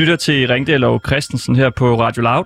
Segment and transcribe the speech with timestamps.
[0.00, 2.44] Lytter til Ringdal og Christensen her på Radio Loud.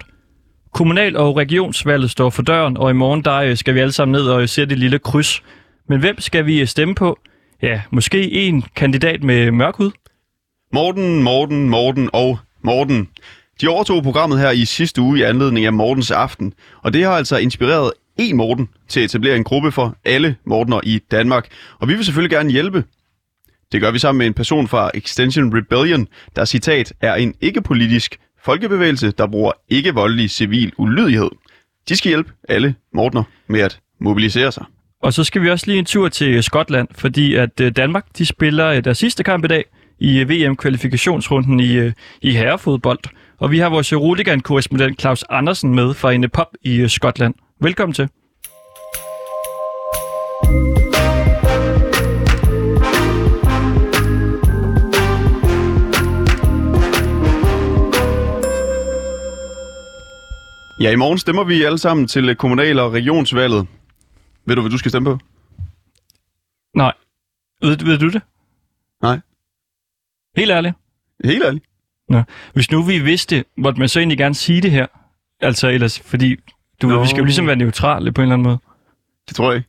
[0.73, 4.13] Kommunal- og regionsvalget står for døren, og i morgen der øh, skal vi alle sammen
[4.13, 5.43] ned og se det lille kryds.
[5.89, 7.19] Men hvem skal vi øh, stemme på?
[7.63, 9.91] Ja, måske en kandidat med mørk hud?
[10.73, 13.09] Morten, Morten, Morten og Morten.
[13.61, 17.13] De overtog programmet her i sidste uge i anledning af Mortens Aften, og det har
[17.13, 21.49] altså inspireret en Morten til at etablere en gruppe for alle Mortener i Danmark.
[21.79, 22.85] Og vi vil selvfølgelig gerne hjælpe.
[23.75, 28.17] Det gør vi sammen med en person fra Extension Rebellion, der citat er en ikke-politisk
[28.45, 31.31] folkebevægelse, der bruger ikke-voldelig civil ulydighed.
[31.89, 34.65] De skal hjælpe alle Mortener med at mobilisere sig.
[35.03, 38.27] Og så skal vi også lige en tur til Skotland, fordi at øh, Danmark de
[38.27, 39.65] spiller øh, deres sidste kamp i dag
[39.99, 42.99] i øh, VM-kvalifikationsrunden i, i herrefodbold.
[43.39, 47.35] Og vi har vores Rudigan-korrespondent Claus Andersen med fra en pop i Skotland.
[47.61, 48.09] Velkommen til.
[60.85, 63.67] Ja, i morgen stemmer vi alle sammen til øh, kommunal- og regionsvalget.
[64.47, 65.19] Ved du, hvad du skal stemme på?
[66.75, 66.93] Nej.
[67.63, 68.23] Ved, ved du det?
[69.03, 69.21] Nej.
[70.37, 70.75] Helt ærligt?
[71.25, 71.65] Helt ærligt.
[72.09, 72.23] Nå.
[72.55, 74.87] Hvis nu vi vidste, måtte man så egentlig gerne sige det her?
[75.41, 76.37] Altså ellers, fordi
[76.83, 77.03] du ved, Nå.
[77.03, 78.59] vi skal jo ligesom være neutrale på en eller anden måde.
[79.29, 79.69] Det tror jeg ikke.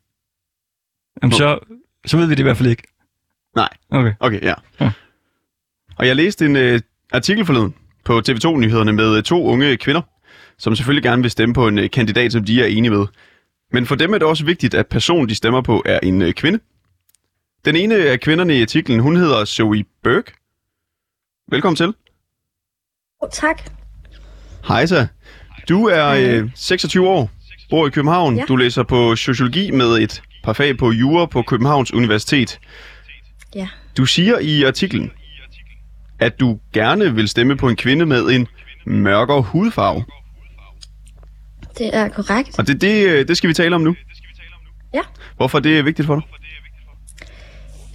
[1.21, 1.37] Jamen, Nå.
[1.37, 1.59] så,
[2.05, 2.83] så ved vi det i hvert fald ikke.
[3.55, 3.69] Nej.
[3.89, 4.13] Okay.
[4.19, 4.53] Okay, ja.
[4.79, 4.91] Ja.
[5.97, 6.81] Og jeg læste en øh,
[7.13, 10.01] artikel forleden på TV2-nyhederne med øh, to unge kvinder,
[10.57, 13.05] som selvfølgelig gerne vil stemme på en øh, kandidat, som de er enige med.
[13.71, 16.33] Men for dem er det også vigtigt, at personen, de stemmer på, er en øh,
[16.33, 16.59] kvinde.
[17.65, 20.31] Den ene af kvinderne i artiklen, hun hedder Zoe Burke.
[21.51, 21.93] Velkommen til.
[23.21, 23.61] Oh, tak.
[24.67, 25.07] Hejsa.
[25.69, 27.29] Du er øh, 26 år,
[27.69, 28.37] bor i København.
[28.37, 28.43] Ja.
[28.47, 32.59] Du læser på sociologi med et par fag på jura på Københavns Universitet.
[33.55, 33.67] Ja.
[33.97, 35.11] Du siger i artiklen,
[36.19, 38.47] at du gerne vil stemme på en kvinde med en
[38.85, 40.05] mørkere hudfarve.
[41.77, 42.59] Det er korrekt.
[42.59, 43.95] Og det, det, øh, det skal vi tale om nu.
[44.93, 45.01] Ja.
[45.37, 46.23] Hvorfor er det vigtigt for dig?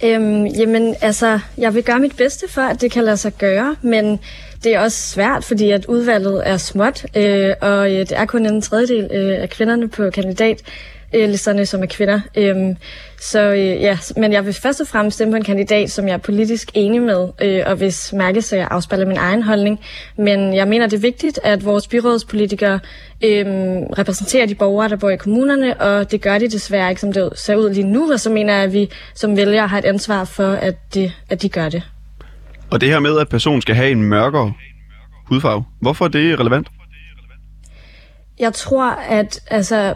[0.03, 3.75] Øhm, jamen, altså, jeg vil gøre mit bedste for, at det kan lade sig gøre,
[3.81, 4.19] men
[4.63, 8.45] det er også svært, fordi at udvalget er småt, øh, og øh, det er kun
[8.45, 10.09] en tredjedel øh, af kvinderne på
[11.11, 12.19] kandidatlisterne, som er kvinder.
[12.37, 12.75] Øhm,
[13.19, 16.13] så øh, ja, men jeg vil først og fremmest stemme på en kandidat, som jeg
[16.13, 19.79] er politisk enig med, øh, og hvis mærkesager afspejler min egen holdning.
[20.17, 22.79] Men jeg mener, det er vigtigt, at vores byrådspolitikere
[23.23, 23.45] øh,
[23.97, 27.29] repræsenterer de borgere, der bor i kommunerne, og det gør de desværre ikke, som det
[27.35, 30.25] ser ud lige nu, og så mener jeg, at vi som vælgere har et ansvar
[30.25, 31.83] for, at de, at de gør det.
[32.71, 34.53] Og det her med, at personen skal have en mørkere
[35.27, 35.63] hudfarve.
[35.81, 36.67] Hvorfor er det relevant?
[38.39, 39.93] Jeg tror, at altså,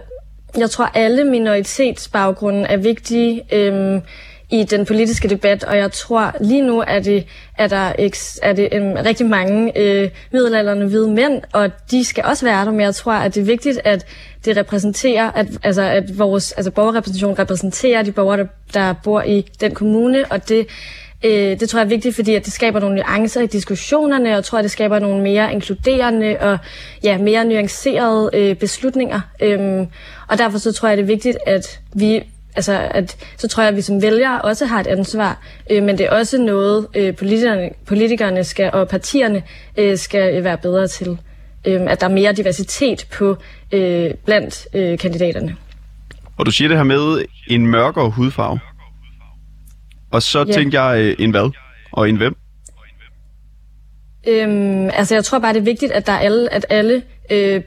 [0.57, 4.01] jeg tror, alle minoritetsbaggrunde er vigtige øhm,
[4.49, 7.25] i den politiske debat, og jeg tror lige nu er det,
[7.57, 12.23] er der eks, er det øhm, rigtig mange øh, middelalderne hvide mænd, og de skal
[12.25, 14.05] også være der, men jeg tror, at det er vigtigt, at
[14.45, 19.45] det repræsenterer, at, altså, at vores altså, borgerrepræsentation repræsenterer de borgere, der, der bor i
[19.61, 20.67] den kommune, og det
[21.25, 24.35] Øh, det tror jeg er vigtigt, fordi at det skaber nogle nuancer i diskussionerne, og
[24.35, 26.57] jeg tror, at det skaber nogle mere inkluderende og
[27.03, 29.21] ja, mere nuancerede øh, beslutninger.
[29.41, 29.87] Øhm,
[30.27, 32.23] og derfor så tror jeg, det er vigtigt, at vi
[32.55, 35.41] altså, at, så tror jeg, at vi som vælgere også har et ansvar,
[35.71, 39.43] øh, men det er også noget, øh, politikerne, politikerne skal, og partierne
[39.77, 41.17] øh, skal øh, være bedre til.
[41.67, 43.37] Øh, at der er mere diversitet på
[43.71, 45.55] øh, blandt øh, kandidaterne.
[46.37, 48.59] Og du siger det her med en mørkere hudfarve.
[50.15, 50.53] Og så Ja.
[50.53, 51.51] tænker jeg, øh, en hvad?
[51.91, 52.35] Og en hvem?
[54.27, 57.55] Øhm, altså jeg tror bare, det er vigtigt, at der er alle, at alle øh,
[57.55, 57.61] øh,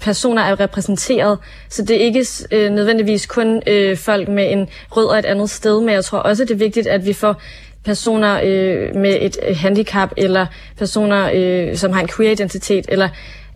[0.00, 1.38] personer er repræsenteret.
[1.68, 5.50] Så det er ikke øh, nødvendigvis kun øh, folk med en rød og et andet
[5.50, 7.42] sted, men jeg tror også, det er vigtigt, at vi får
[7.84, 10.46] personer øh, med et øh, handicap, eller
[10.78, 13.08] personer, øh, som har en queer-identitet, eller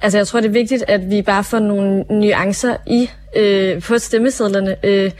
[0.02, 3.98] Altså, jeg tror, det er vigtigt, at vi bare får nogle nuancer i øh, på
[3.98, 5.10] stemmesedlerne, øh,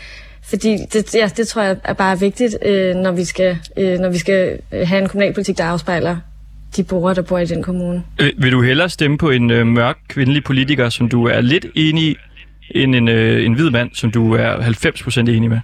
[0.49, 4.11] fordi det, ja, det tror jeg er bare vigtigt, øh, når vi skal øh, når
[4.11, 6.17] vi skal øh, have en kommunalpolitik, der afspejler
[6.77, 8.03] de borgere, der bor i den kommune.
[8.21, 11.67] Øh, vil du hellere stemme på en øh, mørk kvindelig politiker, som du er lidt
[11.75, 12.17] enig i,
[12.71, 15.59] end en, øh, en hvid mand, som du er 90% enig med?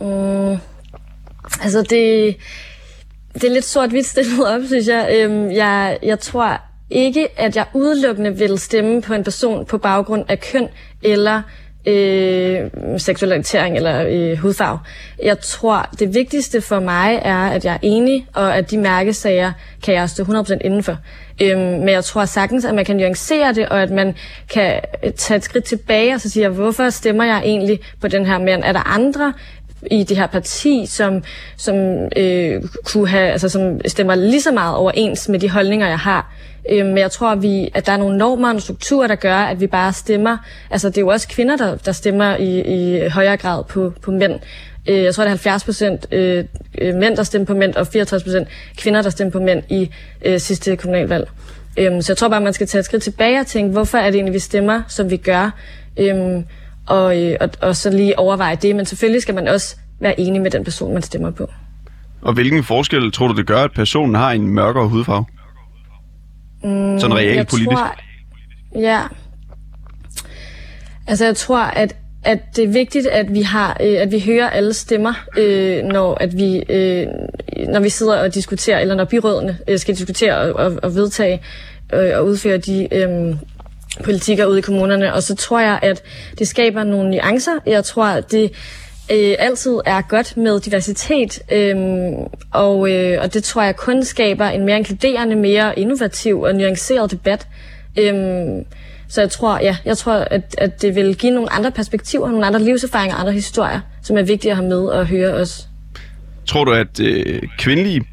[0.00, 0.58] Mm,
[1.62, 2.36] altså, det,
[3.34, 5.16] det er lidt sort-hvidt stillet op, synes jeg.
[5.16, 5.98] Øhm, jeg.
[6.02, 6.60] Jeg tror
[6.90, 10.68] ikke, at jeg udelukkende vil stemme på en person på baggrund af køn
[11.02, 11.42] eller
[11.86, 14.78] øh, seksuel orientering eller øh, hudfarve.
[15.22, 19.52] Jeg tror, det vigtigste for mig er, at jeg er enig, og at de mærkesager
[19.82, 20.96] kan jeg stå 100% indenfor.
[21.42, 24.14] Øhm, men jeg tror sagtens, at man kan nuancere det, og at man
[24.52, 28.26] kan øh, tage et skridt tilbage og så sige, hvorfor stemmer jeg egentlig på den
[28.26, 28.62] her mand?
[28.64, 29.32] Er der andre
[29.90, 31.22] i det her parti, som,
[31.56, 31.74] som
[32.16, 36.34] øh, kunne have, altså som stemmer lige så meget overens med de holdninger, jeg har.
[36.70, 39.36] Øh, men jeg tror, at, vi, at der er nogle normer og strukturer, der gør,
[39.36, 40.36] at vi bare stemmer.
[40.70, 44.10] Altså det er jo også kvinder, der, der stemmer i, i højere grad på, på
[44.10, 44.40] mænd.
[44.88, 46.44] Øh, jeg tror, det er 70 procent øh,
[46.78, 49.90] øh, mænd, der stemmer på mænd, og 64 procent kvinder, der stemmer på mænd i
[50.24, 51.28] øh, sidste kommunalvalg.
[51.76, 54.06] Øh, så jeg tror bare, man skal tage et skridt tilbage og tænke, hvorfor er
[54.06, 55.50] det egentlig, vi stemmer, som vi gør?
[55.96, 56.42] Øh,
[56.86, 58.76] og, øh, og, og så lige overveje det.
[58.76, 61.50] Men selvfølgelig skal man også være enig med den person, man stemmer på.
[62.22, 65.24] Og hvilken forskel tror du, det gør, at personen har en mørkere hudfarve?
[66.64, 67.70] Mm, Sådan reelt politisk?
[67.70, 67.94] Tror,
[68.80, 69.00] ja.
[71.06, 74.50] Altså jeg tror, at at det er vigtigt, at vi har, øh, at vi hører
[74.50, 77.06] alle stemmer, øh, når at vi øh,
[77.68, 81.42] når vi sidder og diskuterer, eller når byrådene øh, skal diskutere og, og, og vedtage
[81.94, 83.36] øh, og udføre de øh,
[84.04, 85.14] politikker ude i kommunerne.
[85.14, 86.02] Og så tror jeg, at
[86.38, 87.52] det skaber nogle nuancer.
[87.66, 88.52] Jeg tror, at det
[89.12, 91.76] øh, altid er godt med diversitet, øh,
[92.50, 97.10] og, øh, og det tror jeg kun skaber en mere inkluderende, mere innovativ og nuanceret
[97.10, 97.48] debat.
[97.98, 98.14] Øh,
[99.08, 102.46] så jeg tror, ja, jeg tror, at, at det vil give nogle andre perspektiver, nogle
[102.46, 105.68] andre livserfaringer, andre historier, som er vigtige at have med og høre os.
[106.46, 108.04] Tror du, at øh, kvindelige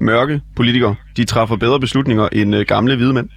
[0.00, 3.28] mørke politikere, de træffer bedre beslutninger end øh, gamle hvide mænd?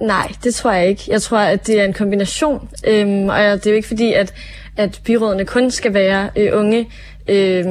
[0.00, 1.02] Nej, det tror jeg ikke.
[1.08, 2.68] Jeg tror, at det er en kombination.
[2.86, 4.34] Øhm, og det er jo ikke fordi, at,
[4.76, 6.88] at byrådene kun skal være øh, unge,
[7.28, 7.64] øh,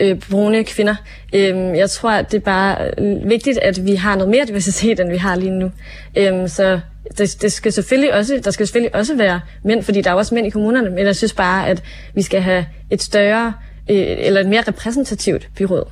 [0.00, 0.94] øh, brune kvinder.
[1.34, 2.90] Øh, jeg tror, at det er bare
[3.24, 5.70] vigtigt, at vi har noget mere diversitet, end vi har lige nu.
[6.16, 6.80] Øh, så
[7.18, 10.34] det, det skal selvfølgelig også, der skal selvfølgelig også være mænd, fordi der er også
[10.34, 11.82] mænd i kommunerne, men jeg synes bare, at
[12.14, 13.52] vi skal have et større,
[13.90, 15.84] øh, eller et mere repræsentativt byråd.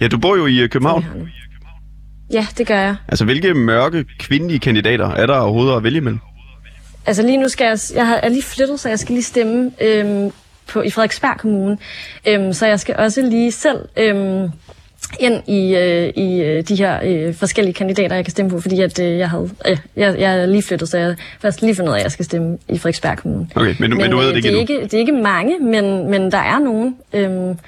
[0.00, 1.04] Ja, du bor jo i øh, København.
[2.32, 2.96] Ja, det gør jeg.
[3.08, 6.18] Altså, hvilke mørke kvindelige kandidater er der overhovedet at vælge imellem?
[7.06, 10.30] Altså lige nu skal jeg, jeg har lige flyttet, så jeg skal lige stemme øhm,
[10.66, 11.78] på, i Frederiksberg Kommune.
[12.28, 14.48] Øhm, så jeg skal også lige selv øhm,
[15.20, 18.80] ind i, øh, i øh, de her øh, forskellige kandidater, jeg kan stemme på, fordi
[18.80, 21.74] at, øh, jeg, havde, øh, jeg, jeg er lige flyttet, så jeg har først lige
[21.74, 23.48] fundet ud af, at jeg skal stemme i Frederiksberg Kommune.
[23.54, 25.58] Okay, men, men, men du ved det ikke det er ikke, det er ikke mange,
[25.60, 26.96] men, men der er nogen.
[27.12, 27.58] Øhm,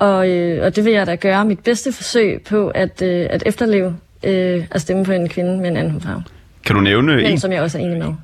[0.00, 3.42] og, øh, og det vil jeg da gøre mit bedste forsøg på at, øh, at
[3.46, 6.22] efterleve øh, at stemme på en kvinde med en anden hudfarve.
[6.66, 7.38] Kan du nævne men, en?
[7.38, 8.14] som jeg også er enig med.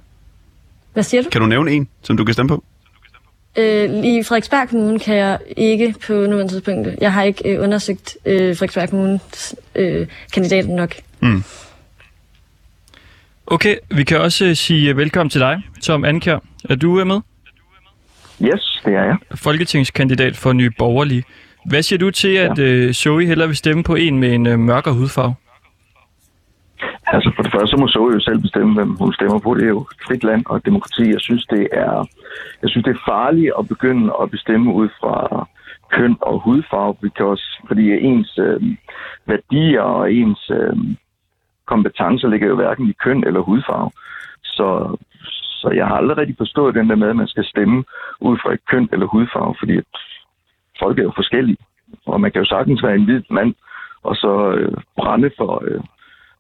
[0.93, 1.31] Hvad siger du?
[1.31, 2.65] Kan du nævne en, som du kan stemme på?
[3.59, 6.89] Øh, I Frederiksberg Kommune kan jeg ikke på nuværende tidspunkt.
[7.01, 10.95] Jeg har ikke øh, undersøgt øh, Frederiksberg Kommunes øh, kandidaten nok.
[11.21, 11.43] Mm.
[13.47, 16.39] Okay, vi kan også øh, sige velkommen til dig, Tom Ankjær.
[16.71, 17.21] Er du øh, med?
[18.43, 19.17] Yes, det er jeg.
[19.35, 21.25] Folketingskandidat for Nye Borgerlige.
[21.69, 24.59] Hvad siger du til, at øh, Zoe hellere vil stemme på en med en øh,
[24.59, 25.35] mørkere hudfarve?
[27.07, 29.55] Altså for det første, så må Zoe jo selv bestemme, hvem hun stemmer på.
[29.55, 31.11] Det er jo et frit land og demokrati.
[31.11, 32.09] Jeg synes, det er,
[32.63, 35.49] jeg synes, det er farligt at begynde at bestemme ud fra
[35.91, 38.61] køn og hudfarve, because, fordi ens øh,
[39.27, 40.77] værdier og ens øh,
[41.67, 43.91] kompetencer ligger jo hverken i køn eller hudfarve.
[44.43, 44.97] Så,
[45.61, 47.85] så jeg har aldrig rigtig forstået den der med, at man skal stemme
[48.21, 49.81] ud fra et køn eller hudfarve, fordi
[50.83, 51.59] folk er jo forskellige.
[52.07, 53.55] Og man kan jo sagtens være en hvid mand,
[54.03, 55.81] og så øh, brænde for, øh,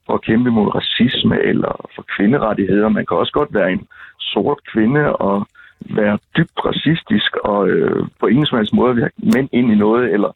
[0.06, 2.88] for at kæmpe mod racisme eller for kvinderettigheder.
[2.88, 3.86] Man kan også godt være en
[4.20, 5.46] sort kvinde og
[5.80, 10.12] være dybt racistisk og øh, på ingen som helst måde have mænd ind i noget,
[10.12, 10.30] eller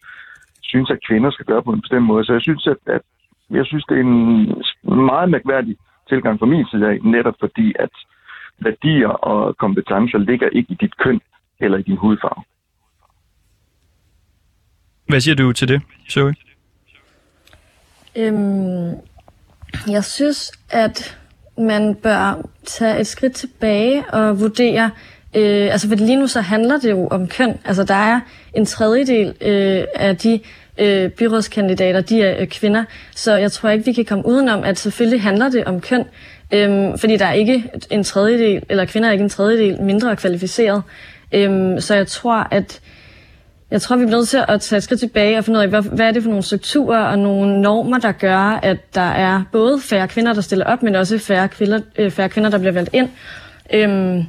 [0.63, 2.25] synes, at kvinder skal gøre på en bestemt måde.
[2.25, 3.03] Så jeg synes, at, at
[3.51, 4.63] jeg synes, det er en
[5.13, 5.77] meget mærkværdig
[6.09, 7.91] tilgang fra min side af, netop fordi, at
[8.59, 11.21] værdier og kompetencer ligger ikke i dit køn
[11.61, 12.43] eller i din hudfarve.
[15.11, 16.35] Hvad siger du til det, Zoe?
[18.17, 18.95] Øhm,
[19.89, 21.19] jeg synes, at
[21.59, 24.91] man bør tage et skridt tilbage og vurdere,
[25.37, 27.59] øh, altså for lige nu så handler det jo om køn.
[27.65, 28.21] Altså der er
[28.55, 30.41] en tredjedel øh, af de
[30.79, 34.79] øh, byrådskandidater, de er øh, kvinder, så jeg tror ikke, vi kan komme udenom, at
[34.79, 36.05] selvfølgelig handler det om køn,
[36.53, 40.83] øh, fordi der er ikke en tredjedel, eller kvinder er ikke en tredjedel mindre kvalificeret.
[41.33, 42.81] Øh, så jeg tror, at
[43.71, 45.69] jeg tror, vi bliver nødt til at tage et skridt tilbage og finde ud af,
[45.69, 49.43] hvad, hvad er det for nogle strukturer og nogle normer, der gør, at der er
[49.53, 52.73] både færre kvinder, der stiller op, men også færre kvinder, øh, færre kvinder der bliver
[52.73, 53.09] valgt ind.
[53.75, 54.25] Øhm,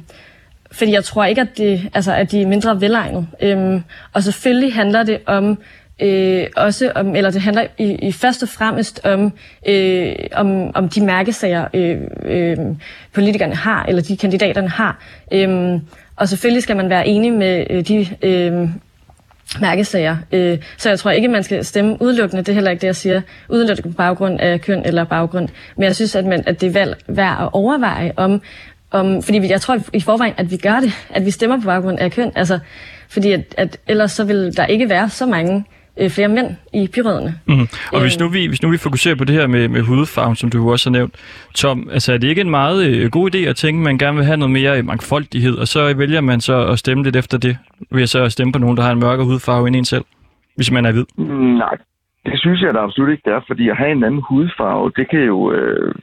[0.72, 3.26] fordi jeg tror ikke, at, det, altså, at de er mindre velegnet.
[3.42, 3.82] Øhm,
[4.12, 5.58] og selvfølgelig handler det om
[6.02, 9.32] øh, også om, eller det handler i, i først og fremmest om,
[9.68, 12.56] øh, om, om de mærkesager, øh, øh,
[13.12, 15.02] politikerne har, eller de kandidaterne har.
[15.32, 15.80] Øhm,
[16.16, 18.68] og selvfølgelig skal man være enig med øh, de øh,
[19.60, 20.16] mærkesager.
[20.32, 22.96] Øh, så jeg tror ikke, man skal stemme udelukkende, det er heller ikke det, jeg
[22.96, 25.48] siger, udelukkende på baggrund af køn eller baggrund.
[25.76, 28.42] Men jeg synes, at, man, at det er valg værd at overveje om,
[28.90, 31.98] om, fordi jeg tror i forvejen, at vi gør det, at vi stemmer på baggrund
[31.98, 32.32] af køn.
[32.34, 32.58] Altså,
[33.08, 35.64] fordi at, at ellers så vil der ikke være så mange
[36.00, 37.34] øh, flere mænd i byrådene.
[37.46, 37.66] Mm.
[37.92, 40.50] Og hvis nu, vi, hvis nu vi fokuserer på det her med, med hudfarven, som
[40.50, 41.14] du også har nævnt,
[41.54, 44.16] Tom, altså er det ikke en meget øh, god idé at tænke, at man gerne
[44.16, 47.38] vil have noget mere øh, mangfoldighed, og så vælger man så at stemme lidt efter
[47.38, 47.56] det,
[47.90, 50.04] ved at så stemme på nogen, der har en mørkere hudfarve end en selv,
[50.56, 51.04] hvis man er hvid?
[51.58, 51.76] Nej,
[52.26, 55.10] det synes jeg da absolut ikke, det er, fordi at have en anden hudfarve, det
[55.10, 55.52] kan jo...
[55.52, 55.94] Øh,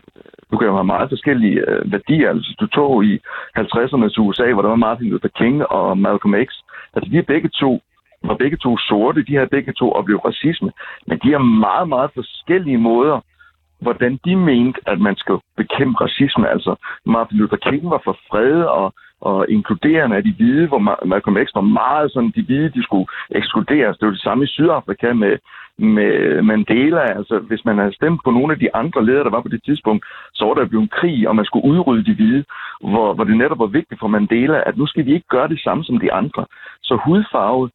[0.51, 2.29] du kan jo have meget forskellige øh, værdier.
[2.29, 3.19] Altså, du tog i
[3.57, 6.49] 50'ernes USA, hvor der var Martin Luther King og Malcolm X.
[6.93, 7.81] Altså, de er begge to
[8.23, 10.71] var begge to sorte, de har begge to oplevet racisme,
[11.07, 13.19] men de har meget, meget forskellige måder,
[13.81, 16.49] hvordan de mente, at man skal bekæmpe racisme.
[16.49, 21.37] Altså, Martin Luther King var for fred og, og inkluderende af de hvide, hvor Malcolm
[21.45, 23.97] X var meget sådan, de hvide, de skulle ekskluderes.
[23.97, 25.37] Det var det samme i Sydafrika med,
[25.77, 27.01] med Mandela.
[27.01, 29.63] Altså, hvis man havde stemt på nogle af de andre ledere, der var på det
[29.63, 32.43] tidspunkt, så var der blevet en krig, og man skulle udrydde de hvide,
[32.81, 35.59] hvor, hvor det netop var vigtigt for Mandela, at nu skal vi ikke gøre det
[35.61, 36.45] samme som de andre.
[36.81, 37.69] Så hudfarve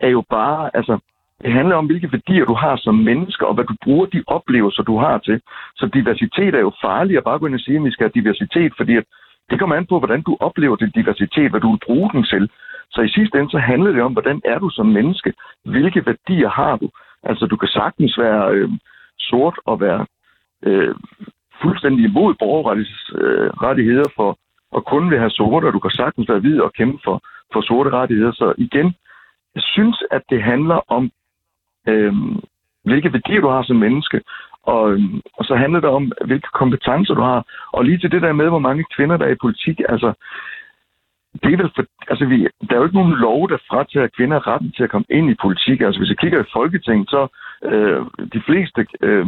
[0.00, 0.98] er jo bare, altså,
[1.42, 4.82] det handler om, hvilke værdier du har som menneske, og hvad du bruger de oplevelser,
[4.82, 5.40] du har til.
[5.76, 8.20] Så diversitet er jo farligt at bare gå ind og sige, at vi skal have
[8.20, 9.04] diversitet, fordi at
[9.50, 12.50] det kommer an på, hvordan du oplever din diversitet, hvad du vil bruge den til.
[12.90, 15.32] Så i sidste ende, så handler det om, hvordan er du som menneske?
[15.64, 16.90] Hvilke værdier har du?
[17.22, 18.70] Altså, du kan sagtens være øh,
[19.18, 20.06] sort og være
[20.62, 20.94] øh,
[21.62, 24.38] fuldstændig imod borgerrettigheder øh, for
[24.76, 27.16] og kun vil have sorte, og du kan sagtens være hvid og kæmpe for,
[27.52, 28.32] for sorte rettigheder.
[28.32, 28.94] Så igen,
[29.56, 31.10] jeg synes, at det handler om,
[31.88, 32.14] øh,
[32.84, 34.20] hvilke værdier du har som menneske,
[34.62, 37.40] og, øhm, og så handler det om, hvilke kompetencer du har.
[37.72, 40.12] Og lige til det der med, hvor mange kvinder der er i politik, altså,
[41.42, 44.46] det er vel for, altså vi, der er jo ikke nogen lov, der fratager kvinder
[44.46, 45.80] retten til at komme ind i politik.
[45.80, 47.22] Altså hvis jeg kigger i Folketinget, så
[47.64, 48.00] øh,
[48.34, 49.26] de fleste øh,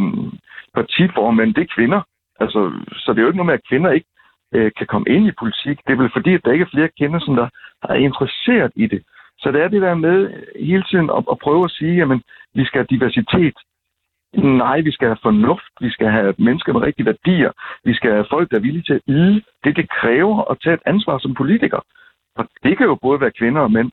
[0.74, 2.00] partiformænd, det er kvinder.
[2.40, 2.60] Altså,
[2.92, 4.06] så det er jo ikke noget med, at kvinder ikke
[4.54, 5.78] øh, kan komme ind i politik.
[5.86, 7.48] Det er vel fordi, at der ikke er flere kvinder, som der
[7.82, 9.02] er interesseret i det.
[9.38, 10.18] Så det er det der med
[10.68, 12.08] hele tiden at, at prøve at sige, at
[12.54, 13.56] vi skal have diversitet.
[14.34, 17.52] Nej, vi skal have fornuft, vi skal have mennesker med rigtige værdier,
[17.84, 20.74] vi skal have folk, der er villige til at yde det, det kræver at tage
[20.74, 21.80] et ansvar som politiker.
[22.36, 23.90] Og det kan jo både være kvinder og mænd.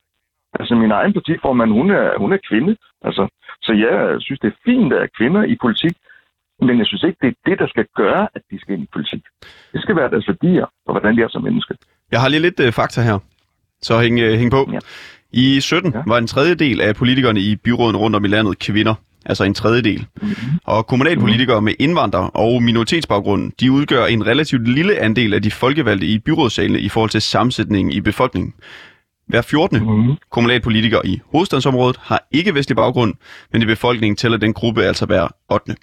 [0.60, 2.76] Altså min egen partiformand, hun er, hun er kvinde.
[3.02, 3.28] Altså,
[3.62, 5.96] så jeg synes, det er fint, at er kvinder i politik,
[6.62, 8.90] men jeg synes ikke, det er det, der skal gøre, at de skal ind i
[8.94, 9.24] politik.
[9.74, 11.74] Det skal være deres værdier, og hvordan de er som menneske.
[12.12, 13.20] Jeg har lige lidt uh, fakta her,
[13.82, 14.62] så hæng, uh, hæng på.
[14.72, 14.80] Ja.
[15.36, 16.02] I 17 ja.
[16.08, 20.08] var en tredjedel af politikerne i byråden rundt om i landet kvinder, altså en tredjedel.
[20.22, 20.36] Mm-hmm.
[20.64, 26.08] Og kommunalpolitikere med indvandrer- og minoritetsbaggrund, de udgør en relativt lille andel af de folkevalgte
[26.08, 28.54] i byrådssalene i forhold til sammensætningen i befolkningen.
[29.28, 29.80] Hver 14.
[29.80, 30.16] Mm-hmm.
[30.32, 33.14] kommunalpolitiker i hovedstadsområdet har ikke vestlig baggrund,
[33.52, 35.76] men i befolkningen tæller den gruppe altså hver 8.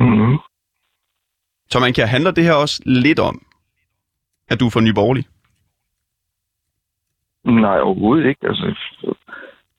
[0.00, 0.38] Mm-hmm.
[1.70, 3.42] Så man kan handle det her også lidt om,
[4.48, 5.26] at du er for nyborgerlig?
[7.44, 8.46] Nej, overhovedet ikke.
[8.48, 8.74] Altså,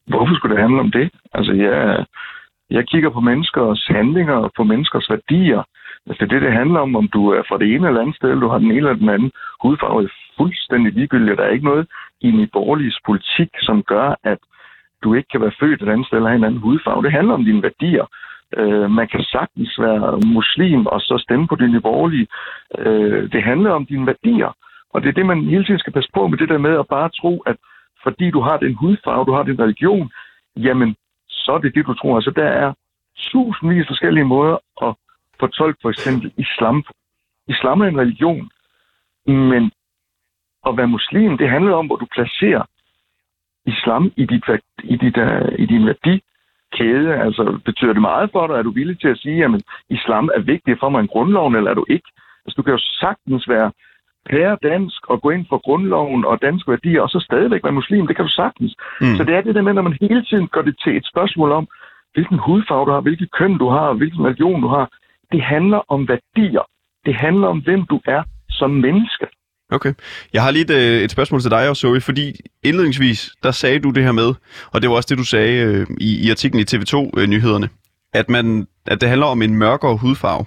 [0.07, 1.11] hvorfor skulle det handle om det?
[1.33, 2.05] Altså, jeg,
[2.69, 5.63] jeg kigger på menneskers handlinger og på menneskers værdier.
[6.07, 8.15] Altså, det er det, det handler om, om du er fra det ene eller andet
[8.15, 10.03] sted, eller du har den ene eller den anden hudfarve.
[10.03, 11.37] er fuldstændig ligegyldigt.
[11.37, 11.87] Der er ikke noget
[12.21, 14.39] i min borgerliges politik, som gør, at
[15.03, 17.03] du ikke kan være født et andet sted eller have en anden hudfarve.
[17.03, 18.05] Det handler om dine værdier.
[18.57, 22.27] Øh, man kan sagtens være muslim og så stemme på dine borgerlige.
[22.79, 24.51] Øh, det handler om dine værdier.
[24.93, 26.87] Og det er det, man hele tiden skal passe på med det der med at
[26.87, 27.57] bare tro, at
[28.03, 30.11] fordi du har den hudfarve, du har den religion,
[30.55, 30.95] jamen,
[31.27, 32.15] så er det det, du tror.
[32.15, 32.73] Altså, der er
[33.17, 34.95] tusindvis forskellige måder at
[35.39, 36.83] fortolke for eksempel islam.
[37.47, 38.49] Islam er en religion,
[39.25, 39.71] men
[40.67, 42.63] at være muslim, det handler om, hvor du placerer
[43.65, 44.43] islam i, dit,
[44.83, 47.15] i, dit, øh, i din værdikæde.
[47.25, 48.53] Altså, betyder det meget for dig?
[48.53, 51.71] Er du villig til at sige, at islam er vigtigere for mig en grundloven, eller
[51.71, 52.09] er du ikke?
[52.45, 53.71] Altså, du kan jo sagtens være
[54.29, 58.07] lære dansk og gå ind for grundloven og danske værdier, og så stadigvæk være muslim.
[58.07, 58.75] Det kan du sagtens.
[59.01, 59.15] Mm.
[59.17, 61.51] Så det er det der med, når man hele tiden gør det til et spørgsmål
[61.51, 61.67] om,
[62.13, 64.89] hvilken hudfarve du har, hvilken køn du har, hvilken religion du har.
[65.31, 66.65] Det handler om værdier.
[67.05, 69.25] Det handler om, hvem du er som menneske.
[69.71, 69.93] Okay.
[70.33, 73.79] Jeg har lige et, øh, et spørgsmål til dig også, Zoe, fordi indledningsvis, der sagde
[73.79, 74.33] du det her med,
[74.73, 78.29] og det var også det, du sagde øh, i, i artiklen i TV2-nyhederne, øh, at,
[78.29, 80.45] man, at det handler om en mørkere hudfarve.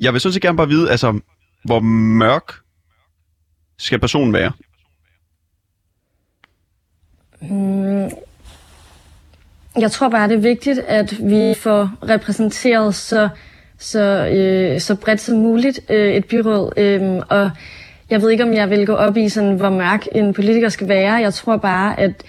[0.00, 1.20] Jeg vil sådan set gerne bare vide, altså,
[1.64, 1.80] hvor
[2.20, 2.52] mørk
[3.78, 4.52] skal personen være?
[7.40, 8.10] Mm,
[9.78, 13.28] jeg tror bare, det er vigtigt, at vi får repræsenteret så,
[13.78, 16.72] så, øh, så bredt som muligt øh, et byråd.
[16.76, 17.50] Øh, og
[18.10, 20.88] jeg ved ikke, om jeg vil gå op i, sådan, hvor mørk en politiker skal
[20.88, 21.12] være.
[21.14, 22.22] Jeg tror bare, at,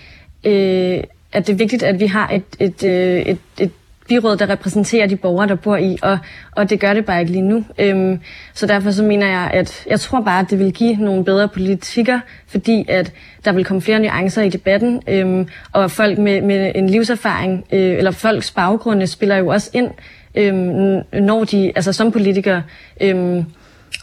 [0.44, 3.72] øh, at det er vigtigt, at vi har et, et, øh, et, et
[4.10, 6.18] byråd, der repræsenterer de borgere, der bor i, og,
[6.52, 7.66] og det gør det bare ikke lige nu.
[7.80, 8.20] Øhm,
[8.54, 11.48] så derfor så mener jeg, at jeg tror bare, at det vil give nogle bedre
[11.48, 13.14] politikker, fordi at
[13.46, 17.98] der vil komme flere nuancer i debatten, øhm, og folk med, med en livserfaring, øh,
[17.98, 19.92] eller folks baggrunde, spiller jo også ind,
[20.36, 22.64] øhm, når de, altså som politikere.
[23.02, 23.46] Øhm,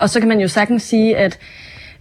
[0.00, 1.38] og så kan man jo sagtens sige, at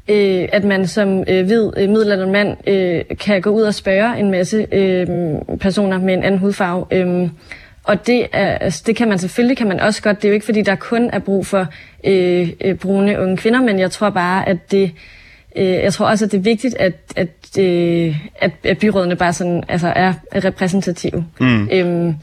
[0.07, 4.19] øh, at man som øh, hvid øh, middelalderen mand øh, kan gå ud og spørge
[4.19, 5.07] en masse øh,
[5.59, 6.85] personer med en anden hudfarve.
[6.91, 7.29] Øh,
[7.83, 10.21] og det, er, altså, det kan man selvfølgelig kan man også godt.
[10.21, 11.67] Det er jo ikke fordi, der kun er brug for
[12.03, 14.91] øh, øh, brune unge kvinder, men jeg tror bare, at det
[15.55, 19.33] øh, jeg tror også, at det er vigtigt, at, at, øh, at, at byrådene bare
[19.33, 21.25] sådan, altså er repræsentative.
[21.39, 21.69] Mm.
[21.71, 22.15] Øhm,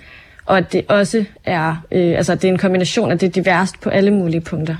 [0.46, 3.90] og at det også er, øh, altså det er en kombination af det diverst på
[3.90, 4.76] alle mulige punkter.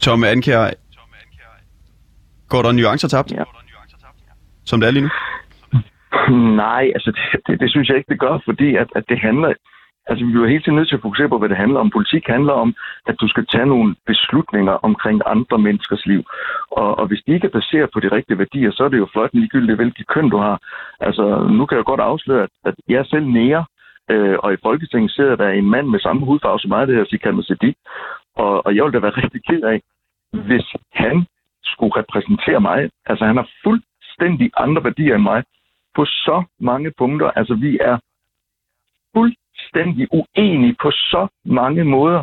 [0.00, 0.70] Tom Ankjær,
[2.48, 3.32] går der nuancer tabt?
[3.32, 3.42] Ja.
[4.64, 5.10] Som det er lige nu?
[6.64, 9.54] Nej, altså det, det, det synes jeg ikke, det gør, fordi at, at det handler...
[10.06, 11.90] Altså vi er jo hele tiden nødt til at fokusere på, hvad det handler om.
[11.90, 12.74] Politik handler om,
[13.06, 16.22] at du skal tage nogle beslutninger omkring andre menneskers liv.
[16.70, 19.08] Og, og hvis de ikke er baseret på de rigtige værdier, så er det jo
[19.12, 20.58] flot ligegyldigt, hvilket køn du har.
[21.00, 23.64] Altså nu kan jeg godt afsløre, at, at jeg er selv nære,
[24.10, 27.04] øh, og i Folketinget sidder der en mand med samme hudfarve som mig, det her
[27.04, 27.74] Sikand Siddiq.
[28.36, 29.80] Og, og jeg ville da være rigtig ked af,
[30.32, 31.26] hvis han
[31.64, 32.90] skulle repræsentere mig.
[33.06, 35.42] Altså han har fuldstændig andre værdier end mig
[35.94, 37.30] på så mange punkter.
[37.30, 37.98] Altså vi er
[39.16, 42.22] fuldstændig uenige på så mange måder.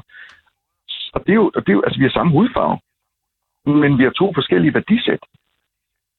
[1.13, 2.79] Og det er jo, det er jo altså vi har samme hudfarve,
[3.65, 5.23] men vi har to forskellige værdisæt.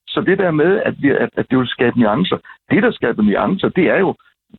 [0.08, 2.38] Så det der med, at, vi, at, at det vil skabe nuancer,
[2.70, 4.14] det der skaber nuancer, det er jo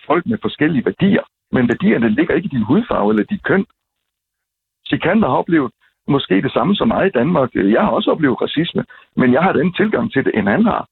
[0.05, 1.23] folk med forskellige værdier.
[1.51, 3.65] Men værdierne ligger ikke i din hudfarve eller dit køn.
[4.85, 5.71] Sikander har oplevet
[6.07, 7.55] måske det samme som mig i Danmark.
[7.55, 8.85] Jeg har også oplevet racisme,
[9.15, 10.87] men jeg har den tilgang til det, end han har.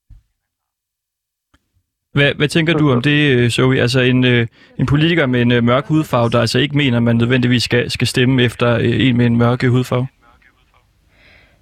[2.13, 3.81] Hvad, hvad tænker du om det, øh, Zoe?
[3.81, 4.47] Altså en, øh,
[4.79, 7.91] en politiker med en øh, mørk hudfarve, der altså ikke mener, at man nødvendigvis skal,
[7.91, 10.07] skal stemme efter øh, en med en mørk øh, hudfarve?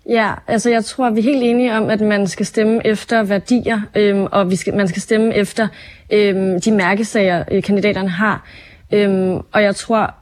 [0.09, 3.81] Ja, altså jeg tror, vi er helt enige om, at man skal stemme efter værdier,
[3.95, 5.67] øhm, og vi skal, man skal stemme efter
[6.13, 8.45] øhm, de mærkesager, øh, kandidaterne har.
[8.93, 10.13] Øhm, og jeg tror,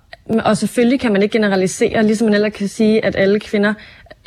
[0.46, 3.74] og selvfølgelig kan man ikke generalisere, ligesom man heller kan sige, at alle kvinder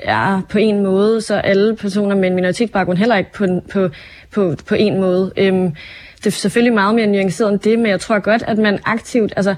[0.02, 3.88] er på en måde, så alle personer med en minoritetsbaggrund heller ikke på, på,
[4.32, 5.32] på, på en måde.
[5.36, 5.74] Øhm,
[6.18, 9.32] det er selvfølgelig meget mere nuanceret end det, men jeg tror godt, at man aktivt,
[9.36, 9.54] altså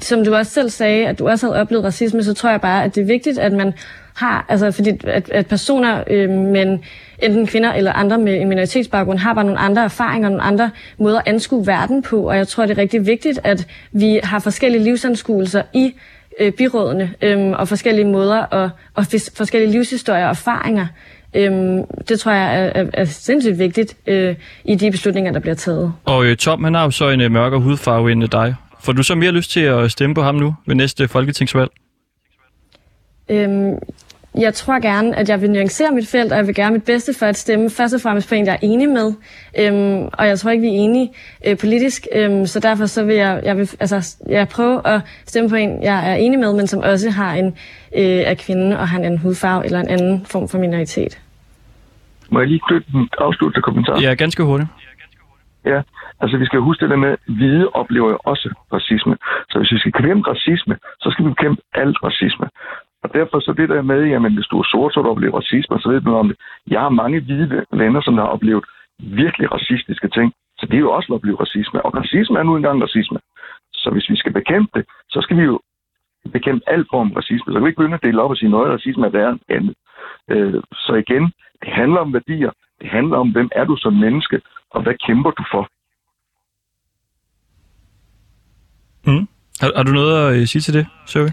[0.00, 2.84] som du også selv sagde, at du også havde oplevet racisme, så tror jeg bare,
[2.84, 3.72] at det er vigtigt, at man
[4.14, 6.84] har, altså fordi at, at personer, øh, men
[7.18, 11.18] enten kvinder eller andre med en minoritetsbaggrund, har bare nogle andre erfaringer, nogle andre måder
[11.18, 14.82] at anskue verden på, og jeg tror, det er rigtig vigtigt, at vi har forskellige
[14.82, 15.94] livsanskuelser i
[16.40, 19.04] øh, byrådene, øh, og forskellige måder, og, og
[19.36, 20.86] forskellige livshistorier og erfaringer.
[21.34, 25.54] Øhm, det tror jeg er, er, er sindssygt vigtigt øh, i de beslutninger, der bliver
[25.54, 25.92] taget.
[26.04, 28.54] Og øh, Tom, han har jo så en øh, mørkere hudfarve end dig.
[28.80, 31.70] Får du så mere lyst til at stemme på ham nu ved næste folketingsvalg?
[33.28, 33.74] Øhm,
[34.34, 37.12] jeg tror gerne, at jeg vil nuancere mit felt, og jeg vil gøre mit bedste
[37.18, 39.14] for at stemme først og fremmest på en, jeg er enig med.
[39.60, 41.10] Øhm, og jeg tror ikke, vi er enige
[41.46, 45.50] øh, politisk, øhm, så derfor så vil jeg, jeg vil, altså, jeg prøve at stemme
[45.50, 47.46] på en, jeg er enig med, men som også har en
[47.96, 51.20] øh, af kvinde og har en anden hudfarve eller en anden form for minoritet.
[52.30, 54.00] Må jeg lige knytte en afsluttende kommentar?
[54.00, 54.70] Ja, ganske hurtigt.
[55.64, 55.82] Ja,
[56.20, 59.16] altså vi skal huske det der med, at hvide oplever jo også racisme.
[59.50, 62.46] Så hvis vi skal kæmpe racisme, så skal vi bekæmpe alt racisme.
[63.02, 65.78] Og derfor så det der med, jamen hvis du er sort, så du oplever racisme,
[65.80, 66.36] så ved du om det.
[66.66, 68.64] Jeg har mange hvide venner, som har oplevet
[68.98, 70.32] virkelig racistiske ting.
[70.58, 71.84] Så det er jo også at opleve racisme.
[71.86, 73.18] Og racisme er nu engang racisme.
[73.72, 75.60] Så hvis vi skal bekæmpe det, så skal vi jo
[76.32, 77.52] bekæmpe alt form for racisme.
[77.52, 79.40] Så kan vi ikke begynde at dele op og sige, noget racisme er værre end
[79.48, 79.74] andet.
[80.30, 81.24] Øh, så igen,
[81.62, 82.50] det handler om værdier.
[82.80, 85.68] Det handler om, hvem er du som menneske, og hvad kæmper du for?
[89.06, 89.28] Mm.
[89.60, 91.32] Har, har du noget at øh, sige til det, Søge?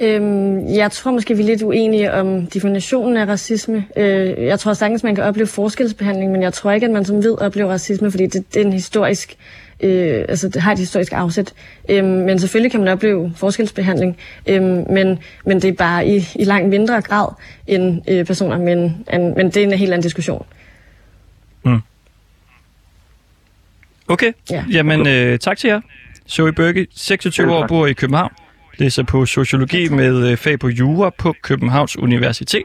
[0.00, 3.84] Øhm, jeg tror måske, vi er lidt uenige om definitionen af racisme.
[3.96, 7.16] Øh, jeg tror sagtens, man kan opleve forskelsbehandling, men jeg tror ikke, at man som
[7.16, 9.36] ved oplever racisme, fordi det, det er en historisk,
[9.80, 11.54] øh, altså det har et historisk afsæt.
[11.88, 16.44] Øhm, men selvfølgelig kan man opleve forskelsbehandling, øhm, men, men det er bare i, i
[16.44, 17.28] langt mindre grad
[17.66, 18.78] end øh, personer, men,
[19.12, 20.46] en, men det er en helt anden diskussion.
[21.62, 21.80] Mm.
[24.08, 24.64] Okay, ja.
[24.72, 25.80] jamen øh, tak til jer.
[26.28, 28.32] Zoe Børge, 26 år, bor i København
[28.78, 32.62] læser på sociologi med øh, fag på jura på Københavns Universitet.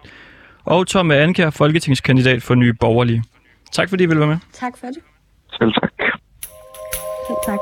[0.66, 3.24] Og Tom Anker, folketingskandidat for Nye Borgerlige.
[3.72, 4.38] Tak fordi I ville være med.
[4.54, 4.98] Tak for det.
[5.60, 5.92] Selv tak.
[7.28, 7.60] Selv tak.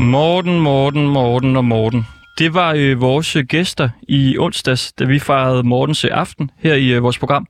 [0.00, 2.06] Morten, Morten, Morten og Morten.
[2.38, 6.88] Det var øh, vores gæster i onsdags, da vi fejrede Mortens øh, aften her i
[6.88, 7.46] øh, vores program.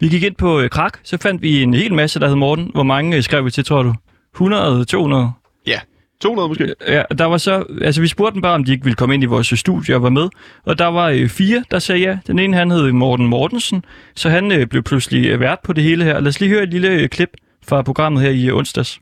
[0.00, 2.70] Vi gik ind på øh, Krak, så fandt vi en hel masse, der hed Morten.
[2.74, 3.94] Hvor mange øh, skrev vi til, tror du?
[4.34, 5.30] 100, 200?
[5.66, 5.78] Ja,
[6.22, 6.74] 200 måske.
[6.88, 9.22] Ja, der var så, altså vi spurgte dem bare, om de ikke ville komme ind
[9.22, 10.28] i vores studie og være med.
[10.64, 12.18] Og der var øh, fire, der sagde ja.
[12.26, 13.84] Den ene, han hed Morten Mortensen,
[14.16, 16.20] så han øh, blev pludselig øh, vært på det hele her.
[16.20, 17.28] Lad os lige høre et lille øh, klip
[17.66, 19.00] fra programmet her i øh, onsdags.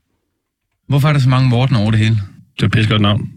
[0.88, 2.16] Hvorfor er der så mange Morten over det hele?
[2.56, 3.30] Det er et pissegodt navn.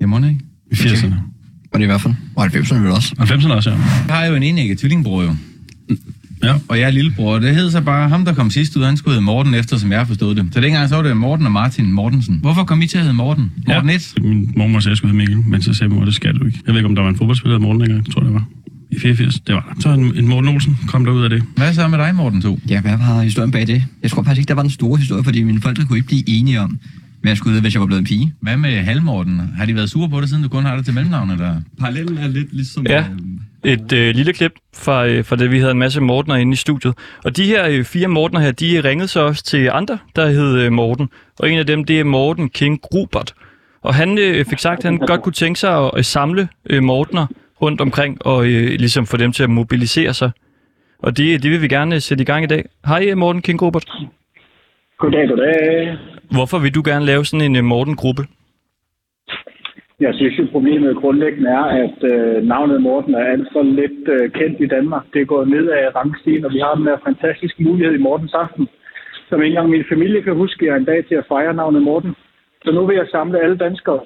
[0.00, 0.40] Jeg må ikke.
[0.70, 1.14] I 80'erne.
[1.72, 2.14] Og det er i hvert fald.
[2.36, 3.14] Og 90'erne vel også.
[3.18, 3.76] 90'erne også, ja.
[4.06, 5.34] Jeg har jo en enægget tvillingbror jo.
[6.42, 6.54] Ja.
[6.68, 9.12] Og jeg er lillebror, det hed så bare, ham der kom sidst ud, han skulle
[9.12, 10.46] hedde Morten, efter som jeg forstod det.
[10.52, 12.38] Så dengang så var det Morten og Martin Mortensen.
[12.42, 13.52] Hvorfor kom I til at hedde Morten?
[13.66, 13.94] Morten ja.
[13.94, 14.14] 1?
[14.22, 16.46] Min mormor sagde, at jeg skulle hedde Mikkel, men så sagde mor, det skal du
[16.46, 16.58] ikke.
[16.66, 18.44] Jeg ved ikke, om der var en fodboldspiller, der Morten dengang, tror jeg det var.
[18.90, 19.80] I 84, det var der.
[19.80, 21.42] Så en, en Morten Olsen kom der ud af det.
[21.56, 22.60] Hvad så med dig, Morten 2?
[22.68, 23.84] Ja, hvad var historien bag det?
[24.02, 26.28] Jeg tror faktisk ikke, der var den store historie, fordi mine forældre kunne ikke blive
[26.28, 26.78] enige om,
[27.20, 28.34] hvad jeg skulle hedde, hvis jeg var blevet en pige.
[28.40, 29.40] Hvad med Halmorten?
[29.56, 31.60] Har de været sure på det, siden du kun har det til mellemnavn, eller?
[31.80, 32.86] Parallellen er lidt ligesom...
[32.86, 33.04] Ja.
[33.64, 36.52] Øh, Et øh, lille klip fra, øh, fra det, vi havde en masse Mortener inde
[36.52, 36.94] i studiet.
[37.24, 40.58] Og de her øh, fire Mortener her, de ringede så også til andre, der hed
[40.58, 41.08] øh, Morten.
[41.38, 43.34] Og en af dem, det er Morten King Grubert.
[43.82, 46.82] Og han øh, fik sagt, at han godt kunne tænke sig at, at samle øh,
[46.82, 47.26] Mortener
[47.62, 50.30] rundt omkring, og øh, ligesom få dem til at mobilisere sig.
[50.98, 52.64] Og det, det vil vi gerne øh, sætte i gang i dag.
[52.86, 53.84] Hej øh, Morten King Grubert.
[54.98, 55.98] Goddag, goddag.
[56.36, 58.22] Hvorfor vil du gerne lave sådan en øh, Morten-gruppe?
[60.00, 64.30] Jeg synes jo, problemet grundlæggende er, at øh, navnet Morten er alt for lidt øh,
[64.38, 65.04] kendt i Danmark.
[65.14, 68.68] Det går ned af rangstigen, og vi har den her fantastiske mulighed i Mortens aften,
[69.28, 71.82] som ikke engang min familie kan huske, jeg er en dag til at fejre navnet
[71.82, 72.14] Morten.
[72.64, 74.00] Så nu vil jeg samle alle danskere,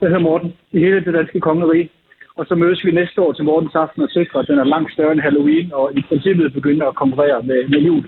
[0.00, 1.88] der hedder Morten, i hele det danske kongerige.
[2.36, 4.92] Og så mødes vi næste år til Mortens aften og sikrer, at den er langt
[4.92, 8.04] større end Halloween, og i princippet begynder at konkurrere med, med jul.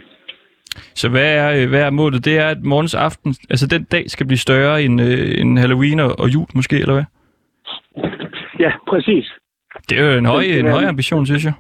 [0.94, 2.24] Så hvad er, øh, hvad er målet?
[2.24, 6.00] Det er, at morgens aften, altså den dag, skal blive større end, øh, end Halloween
[6.00, 7.04] og, og jul måske, eller hvad?
[8.58, 9.26] Ja, præcis.
[9.88, 11.52] Det er jo en høj, en høj ambition, synes jeg.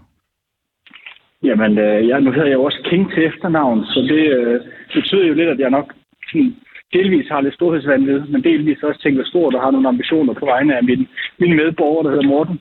[1.42, 4.60] Jamen, øh, jeg, nu hedder jeg jo også King til efternavn, så det øh,
[4.94, 5.94] betyder jo lidt, at jeg nok
[6.28, 6.56] sådan,
[6.92, 10.76] delvis har lidt storhedsvandvid, men delvis også tænker stort og har nogle ambitioner på vegne
[10.76, 11.06] af mine,
[11.38, 12.60] mine medborgere, der hedder Morten.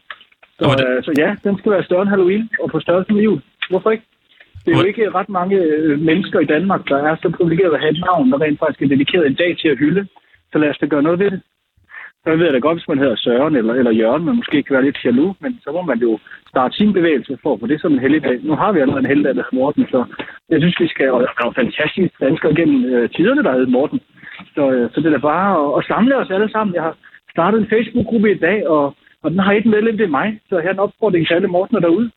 [0.60, 3.41] Så, øh, så ja, den skal være større end Halloween og på størrelse med jul.
[3.69, 4.04] Hvorfor ikke?
[4.69, 7.79] Det er jo ikke ret mange øh, mennesker i Danmark, der er så privilegeret at
[7.79, 10.08] have et navn, der rent faktisk er dedikeret en dag til at hylde.
[10.51, 11.41] Så lad os da gøre noget ved det.
[12.23, 14.73] Så ved jeg da godt, hvis man hedder Søren eller, eller Jørgen, man måske kan
[14.73, 17.82] være lidt jaloux, men så må man jo starte sin bevægelse for at få det
[17.82, 18.39] som en helligdag.
[18.43, 20.05] Nu har vi allerede en helligdag, der hedder Morten, så
[20.49, 21.05] jeg synes, vi skal...
[21.05, 23.99] Jo fantastiske danskere gennem øh, tiderne, der hedder Morten.
[24.55, 26.75] Så, øh, så det er da bare at, at samle os alle sammen.
[26.75, 26.95] Jeg har
[27.32, 30.39] startet en Facebook-gruppe i dag, og, og den har et medlem, det er mig.
[30.49, 32.12] Så her er en opfordring til alle Mortener derude.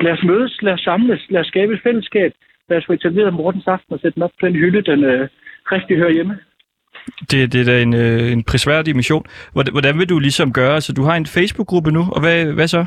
[0.00, 2.32] Lad os mødes, lad os samles, lad os skabe et fællesskab.
[2.68, 5.28] Lad os få etableret Mortens aften og sætte den op på den hylde, den øh,
[5.72, 6.38] rigtig hører hjemme.
[7.30, 9.24] Det, det er da en, øh, en prisværdig mission.
[9.52, 10.74] Hvordan, hvordan vil du ligesom gøre?
[10.74, 12.84] Altså, du har en Facebook-gruppe nu, og hvad, hvad så?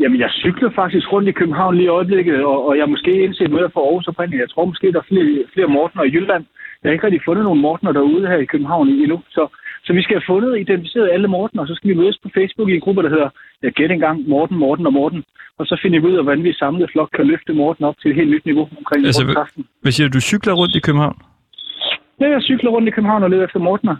[0.00, 3.24] Jamen, jeg cykler faktisk rundt i København lige i øjeblikket, og, og jeg er måske
[3.24, 4.40] indset med for Aarhus oprindeligt.
[4.40, 6.44] Jeg tror måske, der er flere, flere Mortener i Jylland.
[6.82, 9.22] Jeg har ikke rigtig fundet nogen Mortener derude her i København endnu.
[9.28, 9.42] Så,
[9.90, 12.28] så vi skal have fundet og identificeret alle Mortener, og så skal vi mødes på
[12.34, 13.30] Facebook i en gruppe, der hedder,
[13.62, 15.24] jeg gætter engang, Morten, Morten og Morten.
[15.58, 18.10] Og så finder vi ud af, hvordan vi samlet flok kan løfte Morten op til
[18.10, 19.66] et helt nyt niveau omkring Altså, altså, aften.
[19.82, 20.12] Hvad siger du?
[20.12, 21.18] Du cykler rundt i København?
[22.20, 23.96] Ja, jeg cykler rundt i København og leder efter Mortener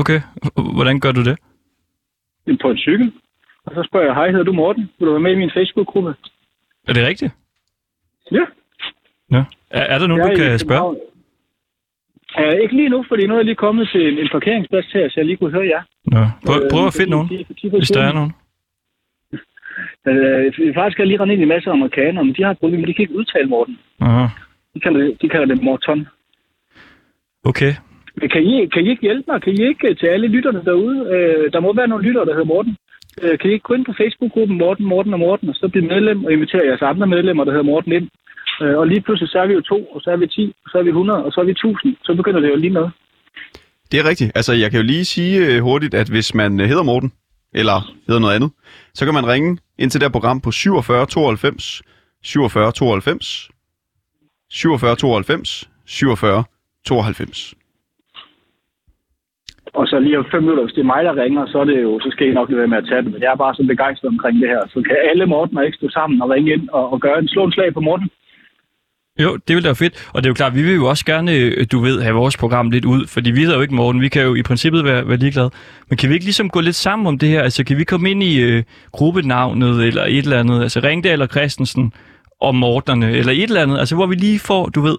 [0.00, 0.20] Okay.
[0.76, 1.36] Hvordan gør du det?
[2.62, 3.12] på en cykel.
[3.66, 4.90] Og så spørger jeg, hej, hedder du Morten?
[4.98, 6.14] Vil du være med i min Facebook-gruppe?
[6.88, 7.32] Er det rigtigt?
[8.32, 8.44] Ja.
[9.32, 9.44] Ja.
[9.70, 10.96] Er, er der nogen, Jeg du kan spørge?
[12.40, 15.08] Uh, ikke lige nu, fordi nu er jeg lige kommet til en, en parkeringsplads her,
[15.08, 15.82] så jeg lige kunne høre jer.
[16.04, 16.22] Nå.
[16.46, 17.28] Prøv, Øh, prøv at finde nogen,
[17.78, 18.32] hvis der er nogen.
[20.10, 22.58] Uh, faktisk er jeg lige rendt ind i en masse amerikanere, men de har et
[22.58, 23.78] problem, de kan ikke udtale Morten.
[24.00, 24.26] Aha.
[24.74, 26.08] De kalder det, de kalder det Morton.
[27.44, 27.72] Okay.
[28.20, 29.42] Men Kan I, kan I ikke hjælpe mig?
[29.42, 30.96] Kan I ikke øh, til alle lytterne derude?
[31.14, 32.76] Uh, der må være nogle lyttere, der hedder Morten.
[33.22, 35.86] Uh, kan I ikke gå ind på Facebook-gruppen Morten, Morten og Morten, og så blive
[35.86, 38.08] medlem og invitere jeres andre medlemmer, der hedder Morten ind?
[38.60, 40.70] Uh, og lige pludselig så er vi jo to, og så er vi 10, og
[40.70, 41.96] så er vi 100, og så er vi 1000.
[42.04, 42.90] Så begynder det jo lige noget.
[43.92, 44.32] Det er rigtigt.
[44.34, 47.12] Altså, jeg kan jo lige sige øh, hurtigt, at hvis man øh, hedder Morten,
[47.54, 48.50] eller hedder noget andet,
[48.94, 51.82] så kan man ringe ind til det program på 47 92
[52.22, 53.50] 47 92
[54.50, 56.44] 47 92 47
[56.84, 57.54] 92.
[59.74, 61.82] Og så lige om fem minutter, hvis det er mig, der ringer, så, er det
[61.82, 63.12] jo, så skal I nok lade være med at tage det.
[63.12, 64.62] Men jeg er bare så begejstret omkring det her.
[64.72, 67.44] Så kan alle Morten ikke stå sammen og ringe ind og, og gøre en slå
[67.44, 68.08] en slag på Morten.
[69.18, 70.10] Jo, det ville da være fedt.
[70.14, 72.36] Og det er jo klart, vi vil jo også gerne, øh, du ved, have vores
[72.36, 75.08] program lidt ud, fordi vi hedder jo ikke Morten, vi kan jo i princippet være,
[75.08, 75.50] være ligeglade.
[75.88, 77.42] Men kan vi ikke ligesom gå lidt sammen om det her?
[77.42, 80.62] Altså, kan vi komme ind i øh, gruppenavnet eller et eller andet?
[80.62, 81.92] Altså, Ringdal og Christensen
[82.40, 83.78] og Morterne, eller et eller andet?
[83.78, 84.98] Altså, hvor vi lige får, du ved,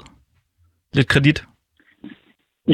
[0.93, 1.43] lidt kredit.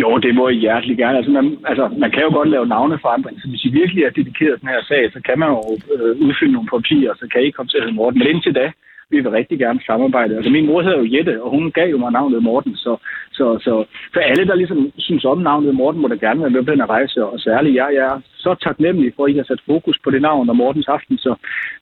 [0.02, 1.18] Jo, det må I hjertelig gerne.
[1.18, 4.62] Altså man, altså, man kan jo godt lave navneforandring, så hvis I virkelig er dedikeret
[4.62, 5.62] den her sag, så kan man jo
[5.94, 8.20] øh, udfylde nogle papirer, så kan I komme til at hedde Morten.
[8.20, 8.72] Men indtil da,
[9.14, 10.36] vi vil rigtig gerne samarbejde.
[10.38, 12.94] Altså min mor hedder jo Jette, og hun gav jo mig navnet Morten, så,
[13.38, 13.74] så, så
[14.14, 16.84] for alle, der ligesom synes om navnet Morten, må da gerne være med på den
[16.84, 19.98] her rejse, og særligt jeg, jeg er så taknemmelig for, at I har sat fokus
[20.04, 21.32] på det navn og Mortens aften, så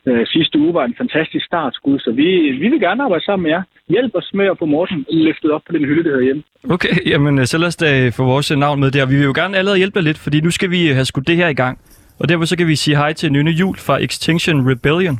[0.07, 2.27] øh, sidste uge var en fantastisk startskud, så vi,
[2.61, 3.63] vi vil gerne arbejde sammen med jer.
[3.89, 6.43] Hjælp os med at få Morten løftet op på den hylde, der hedder hjemme.
[6.75, 9.05] Okay, jamen øh, så lad os da øh, få vores øh, navn med der.
[9.05, 11.47] Vi vil jo gerne allerede hjælpe lidt, fordi nu skal vi have skudt det her
[11.47, 11.75] i gang.
[12.19, 15.17] Og derfor så kan vi sige hej til Nynne Jul fra Extinction Rebellion.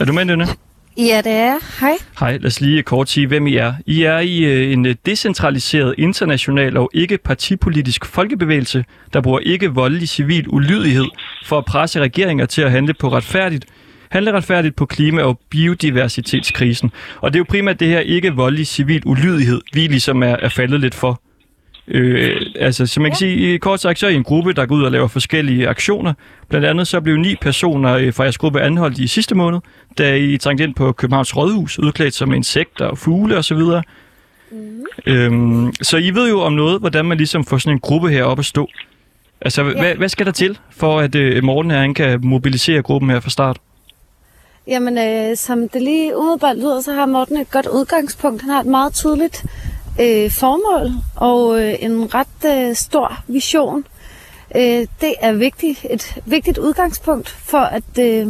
[0.00, 0.46] Er du med, Nynne?
[0.96, 1.80] Ja, det er.
[1.80, 1.92] Hej.
[2.20, 3.74] Hej, lad os lige kort sige, hvem I er.
[3.86, 9.68] I er i øh, en øh, decentraliseret, international og ikke partipolitisk folkebevægelse, der bruger ikke
[9.68, 11.06] voldelig civil ulydighed
[11.44, 13.64] for at presse regeringer til at handle på retfærdigt,
[14.10, 16.90] handle retfærdigt på klima- og biodiversitetskrisen.
[17.20, 20.48] Og det er jo primært det her ikke voldelig civil ulydighed, vi ligesom er, er
[20.48, 21.20] faldet lidt for.
[21.88, 24.66] Øh, altså, som man kan sige, i kort sagt, så er I en gruppe, der
[24.66, 26.12] går ud og laver forskellige aktioner.
[26.48, 29.60] Blandt andet så blev ni personer øh, fra jeres gruppe anholdt i sidste måned,
[29.98, 33.58] da I trængte ind på Københavns Rådhus, udklædt som insekter og fugle osv.
[33.58, 34.84] Mm.
[35.06, 38.24] Øhm, så I ved jo om noget, hvordan man ligesom får sådan en gruppe her
[38.24, 38.68] op at stå.
[39.40, 39.72] Altså, ja.
[39.72, 43.20] hvad, hvad skal der til, for at øh, Morten her han kan mobilisere gruppen her
[43.20, 43.56] fra start?
[44.66, 48.42] Jamen, øh, som det lige umiddelbart lyder, så har Morten et godt udgangspunkt.
[48.42, 49.44] Han har et meget tydeligt
[50.00, 53.84] øh, formål og øh, en ret øh, stor vision.
[54.56, 58.26] Øh, det er vigtigt, et vigtigt udgangspunkt for at øh,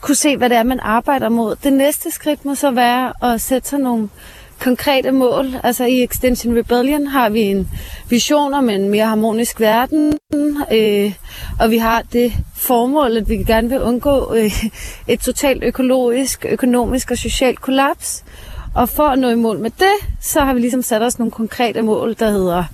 [0.00, 1.56] kunne se, hvad det er, man arbejder mod.
[1.64, 4.08] Det næste skridt må så være at sætte sig nogle
[4.60, 5.46] konkrete mål.
[5.62, 7.68] Altså i Extension Rebellion har vi en
[8.08, 10.12] vision om en mere harmonisk verden,
[10.72, 11.12] øh,
[11.60, 14.64] og vi har det formål, at vi gerne vil undgå øh,
[15.08, 18.24] et totalt økologisk, økonomisk og socialt kollaps.
[18.74, 21.30] Og for at nå i mål med det, så har vi ligesom sat os nogle
[21.30, 22.64] konkrete mål, der hedder,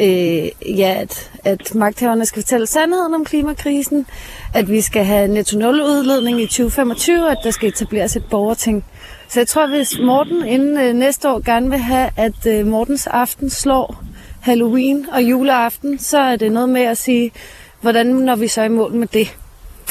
[0.00, 4.06] øh, ja, at, at magthaverne skal fortælle sandheden om klimakrisen,
[4.54, 8.84] at vi skal have netto nul udledning i 2025, at der skal etableres et borgerting.
[9.28, 13.06] Så jeg tror, hvis Morten inden øh, næste år gerne vil have, at øh, Mortens
[13.06, 14.04] aften slår
[14.40, 17.32] Halloween og juleaften, så er det noget med at sige,
[17.80, 19.36] hvordan når vi så i mål med det?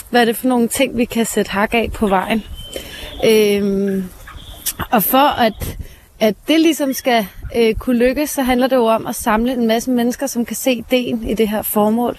[0.10, 2.44] Hvad er det for nogle ting, vi kan sætte hak af på vejen?
[3.26, 4.04] Øh,
[4.92, 5.78] og for at,
[6.20, 9.68] at det ligesom skal øh, kunne lykkes, så handler det jo om at samle en
[9.68, 12.18] masse mennesker, som kan se ideen i det her formål.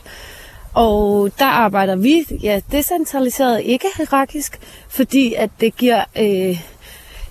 [0.74, 6.60] Og der arbejder vi ja, decentraliseret, ikke hierarkisk, fordi at det giver øh,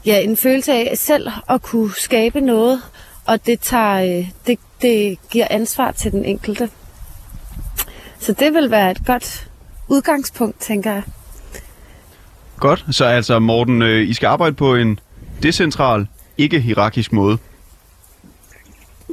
[0.06, 2.82] ja, en følelse af selv at kunne skabe noget,
[3.26, 6.69] og det, tager, øh, det, det giver ansvar til den enkelte.
[8.19, 9.47] Så det vil være et godt
[9.88, 11.04] udgangspunkt, tænker jeg.
[12.60, 14.99] Godt, så altså Morten, øh, I skal arbejde på en
[15.43, 17.38] decentral, ikke hierarkisk måde.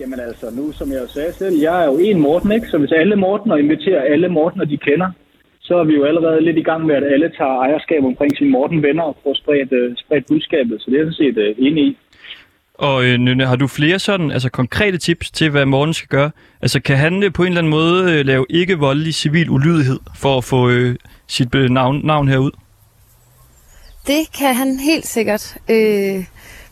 [0.00, 2.66] Jamen altså, nu som jeg sagde selv, jeg er jo en Morten, ikke?
[2.68, 5.10] Så hvis alle Morten og inviterer alle Morten, de kender,
[5.60, 8.50] så er vi jo allerede lidt i gang med, at alle tager ejerskab omkring sine
[8.50, 10.80] Morten-venner og får spredt, uh, spredt budskabet.
[10.80, 11.96] Så det er jeg sådan set uh, enig i.
[12.74, 16.30] Og øh, Nynne, har du flere sådan, altså konkrete tips til, hvad Morten skal gøre?
[16.62, 19.98] Altså kan han øh, på en eller anden måde øh, lave ikke voldelig civil ulydighed
[20.16, 22.50] for at få øh, sit øh, navn, navn herud?
[24.06, 25.56] Det kan han helt sikkert.
[25.68, 26.24] Øh,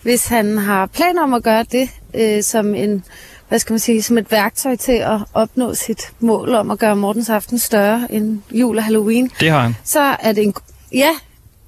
[0.02, 3.04] hvis han har planer om at gøre det øh, som en
[3.48, 6.96] hvad skal man sige, som et værktøj til at opnå sit mål om at gøre
[6.96, 9.30] Mortens aften større end jul og Halloween.
[9.40, 9.76] Det har han.
[9.84, 10.54] Så er det en...
[10.92, 11.10] Ja,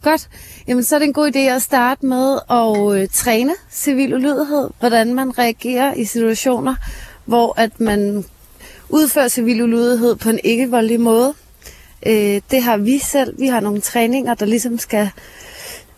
[0.03, 0.29] godt.
[0.69, 4.71] Jamen, så er det en god idé at starte med at øh, træne civil ulydighed.
[4.79, 6.75] Hvordan man reagerer i situationer,
[7.25, 8.25] hvor at man
[8.89, 11.35] udfører civil ulydighed på en ikke-voldelig måde.
[12.07, 13.39] Øh, det har vi selv.
[13.39, 15.11] Vi har nogle træninger, der ligesom skal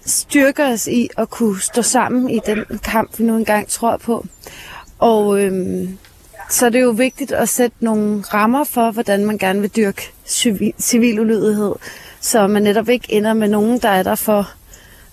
[0.06, 4.26] styrke os i at kunne stå sammen i den kamp, vi nu engang tror på.
[4.98, 5.98] Og øhm,
[6.50, 10.12] så er det jo vigtigt at sætte nogle rammer for, hvordan man gerne vil dyrke
[10.26, 11.72] civil, civil ulydighed,
[12.20, 14.50] så man netop ikke ender med nogen, der er der for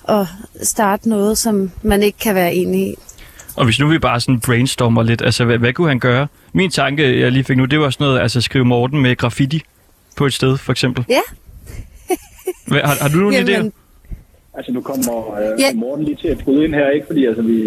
[0.10, 0.28] at
[0.64, 2.96] starte noget, som man ikke kan være enig i.
[3.56, 6.28] Og hvis nu vi bare sådan brainstormer lidt, altså hvad, hvad kunne han gøre?
[6.54, 9.62] Min tanke, jeg lige fik nu, det var sådan noget, altså skrive Morten med graffiti
[10.16, 11.06] på et sted, for eksempel.
[11.10, 11.20] Ja.
[12.68, 13.79] Hvad, har, har du nogle Jamen, idéer?
[14.58, 15.70] Altså nu kommer øh, Ja.
[15.76, 17.08] Morten lige til at bryde ind her, ikke?
[17.08, 17.58] Fordi altså, vi,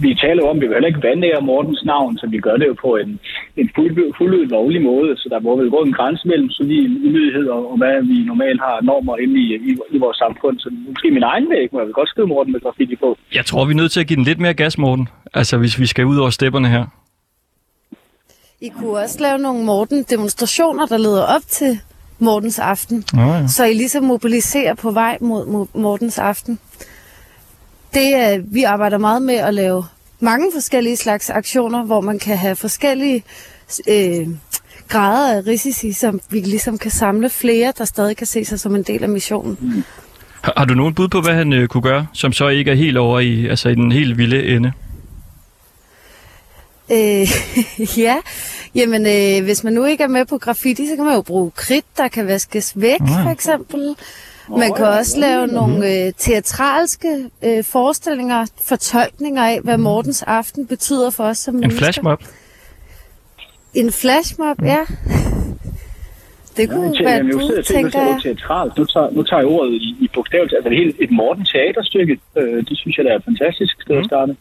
[0.00, 2.66] vi taler om, at vi vil heller ikke vandære Mortens navn, så vi gør det
[2.66, 3.20] jo på en,
[3.56, 5.16] en fuld, fuldt lovlig måde.
[5.16, 8.60] Så der må vel gå en grænse mellem civil ulydighed og, og hvad vi normalt
[8.60, 10.58] har normer inde i, i, i vores samfund.
[10.58, 13.16] Så måske min egen væg må jeg vel godt skrive Morten med graffiti på.
[13.34, 15.08] Jeg tror, vi er nødt til at give den lidt mere gas, Morten.
[15.34, 16.84] Altså hvis vi skal ud over stepperne her.
[18.60, 21.80] I kunne også lave nogle Morten-demonstrationer, der leder op til
[22.20, 23.04] Mortens aften.
[23.14, 23.46] Oh, ja.
[23.48, 26.58] Så I ligesom mobiliserer på vej mod, Mortens aften.
[27.94, 29.84] Det er, vi arbejder meget med at lave
[30.20, 33.24] mange forskellige slags aktioner, hvor man kan have forskellige
[33.88, 34.28] øh,
[34.88, 38.74] grader af risici, som vi ligesom kan samle flere, der stadig kan se sig som
[38.74, 39.84] en del af missionen.
[40.42, 42.74] Har, har du nogen bud på, hvad han øh, kunne gøre, som så ikke er
[42.74, 44.72] helt over i, altså i den helt vilde ende?
[46.92, 47.28] Øh,
[47.98, 48.16] ja,
[48.74, 51.50] jamen øh, hvis man nu ikke er med på graffiti, så kan man jo bruge
[51.50, 53.22] kridt, der kan vaskes væk, Ah.
[53.24, 53.96] for eksempel.
[54.58, 61.10] Man kan også lave nogle øh, teatralske øh, forestillinger, fortolkninger af, hvad Mortens aften betyder
[61.10, 61.78] for os som En mennesker.
[61.84, 62.22] flashmob?
[63.74, 64.78] En flashmob, ja.
[66.56, 68.18] Det kunne Ja, ja, være et nu bud, tænker jeg.
[68.22, 68.78] teatralt.
[68.78, 70.54] Nu tager, nu tager jeg ordet i, i bogstaveligt.
[70.56, 72.18] Altså helt et Morten teaterstykke.
[72.38, 74.36] Øh, det synes jeg, der er et fantastisk sted at starte.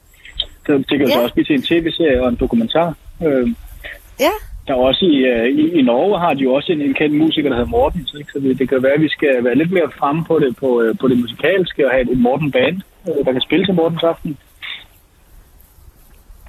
[0.65, 1.19] Så det kan jo Ja.
[1.19, 2.93] også blive til en tv-serie og en dokumentar.
[3.25, 3.47] Øh,
[4.19, 4.31] Ja,
[4.67, 7.15] der er også i, øh, i, i Norge har de jo også en, en kendt
[7.17, 8.05] musiker, der hedder Morten.
[8.07, 8.31] Så, ikke?
[8.31, 10.81] så det, det kan være, at vi skal være lidt mere fremme på det, på,
[10.81, 13.73] øh, på det musikalske og have et, et Morten Band, øh, der kan spille til
[13.73, 14.37] Mortens aften.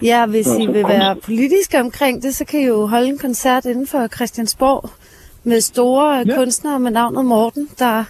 [0.03, 3.65] ja hvis I vil være politiske omkring det, så kan I jo holde en koncert
[3.65, 4.91] inden for Christiansborg
[5.45, 6.35] med store ja.
[6.37, 8.05] kunstnere med navnet Morten, der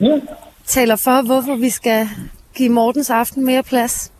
[0.00, 0.18] Ja.
[0.66, 2.08] taler for, hvorfor vi skal
[2.56, 4.12] give Mortens aften mere plads.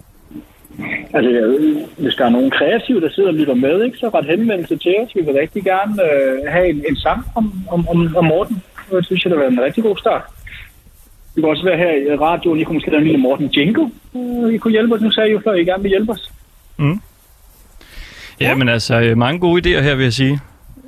[1.14, 4.26] Altså, øh, hvis der er nogen kreative, der sidder og lytter med, ikke, så ret
[4.26, 5.14] henvendelse til os.
[5.14, 8.62] Vi vil rigtig gerne øh, have en, en sang om, om, om, om Morten.
[8.90, 10.22] Det synes jeg, det være en rigtig god start.
[11.34, 12.60] Vi kan også være her i radioen.
[12.60, 13.90] I kunne måske lave en lille Morten jingle.
[14.16, 15.00] Øh, I kunne hjælpe os.
[15.00, 16.32] Nu sagde I jo før, I gerne vil hjælpe os.
[18.40, 20.40] Ja, men altså, øh, mange gode idéer her, vil jeg sige.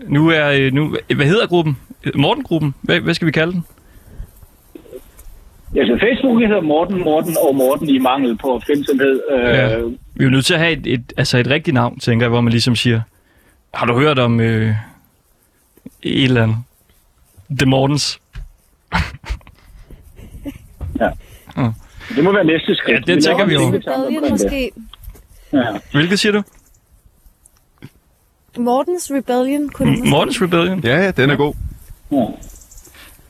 [0.06, 1.76] Nu er, øh, nu, hvad hedder gruppen?
[2.14, 2.74] Morten-gruppen?
[2.82, 3.64] Hvad, hvad skal vi kalde den?
[5.76, 9.20] Altså, Facebook hedder Morten, Morten og Morten i mangel på opfindsomhed.
[9.32, 9.78] Øh, Ja.
[10.14, 12.30] Vi er jo nødt til at have et, et, altså et rigtigt navn, tænker jeg,
[12.30, 13.00] hvor man ligesom siger,
[13.74, 14.74] har du hørt om øh,
[16.02, 16.56] et eller andet?
[17.58, 18.20] The Mortens.
[22.16, 23.08] Det må være næste skridt.
[23.08, 23.68] Ja, det tænker vi laver
[24.08, 24.30] en over.
[24.30, 24.70] måske.
[25.52, 25.62] Ja.
[25.92, 26.42] Hvilket siger du?
[28.58, 30.10] Mortens Rebellion kunne måske.
[30.10, 30.80] Mortens Rebellion.
[30.84, 31.54] Ja, ja, den er god.
[32.12, 32.24] Ja.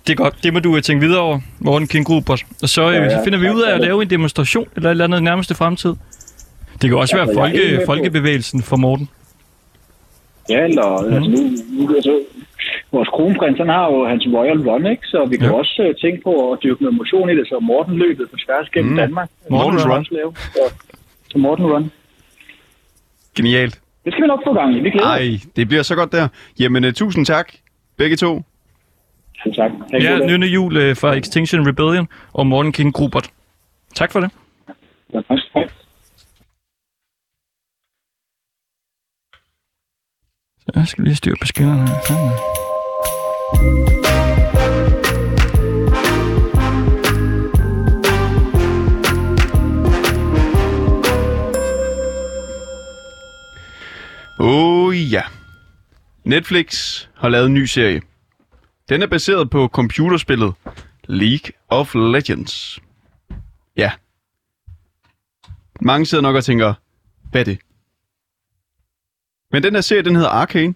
[0.07, 0.35] Det er godt.
[0.43, 2.43] Det må du øh, tænke videre over, Morten King Grubert.
[2.63, 3.25] Og så, øh, Ja, ja.
[3.25, 5.95] finder vi ud af at lave en demonstration eller et eller andet i nærmeste fremtid.
[6.83, 9.09] Det kan også Ja, være med folke, folkebevægelsen for Morten.
[10.51, 11.15] Ja, eller mm.
[11.15, 11.39] altså, nu,
[11.87, 12.21] nu, altså,
[12.93, 15.03] vores kronprins, han har jo hans Royal Run, ikke?
[15.07, 15.53] så vi kan Ja.
[15.53, 18.69] også uh, tænke på at dyrke noget motion i det, så Morten løbet på tværs
[18.75, 18.97] gennem Mm.
[18.97, 19.29] Danmark.
[19.51, 20.07] Morten Det kan vi Run.
[20.11, 20.33] lave.
[20.37, 20.75] Så,
[21.31, 21.91] så Morten Run.
[23.37, 23.81] Genialt.
[24.05, 24.81] Det skal vi nok få gang i.
[24.81, 25.07] Vi glæder.
[25.09, 26.29] Ej, det bliver så godt der.
[26.61, 27.53] Jamen, uh, tusind tak,
[27.97, 28.43] begge to.
[29.43, 29.71] Selv tak.
[29.91, 30.27] Ha' en Ja.
[30.27, 33.31] Nynne Jul øh, fra Extinction Rebellion og Morten King Grubert.
[33.95, 34.31] Tak for det.
[35.15, 35.39] Ja, tak.
[40.61, 41.87] Så jeg skal lige styre på skinnerne.
[41.87, 42.31] her.
[54.39, 55.23] Oh ja.
[56.25, 58.01] Netflix har lavet en ny serie.
[58.91, 60.55] Den er baseret på computerspillet
[61.05, 62.81] League of Legends.
[63.77, 63.91] Ja.
[65.81, 66.75] Mange sidder nok og tænker,
[67.31, 67.59] hvad er det?
[69.53, 70.75] Men den her serie, den hedder Arcane.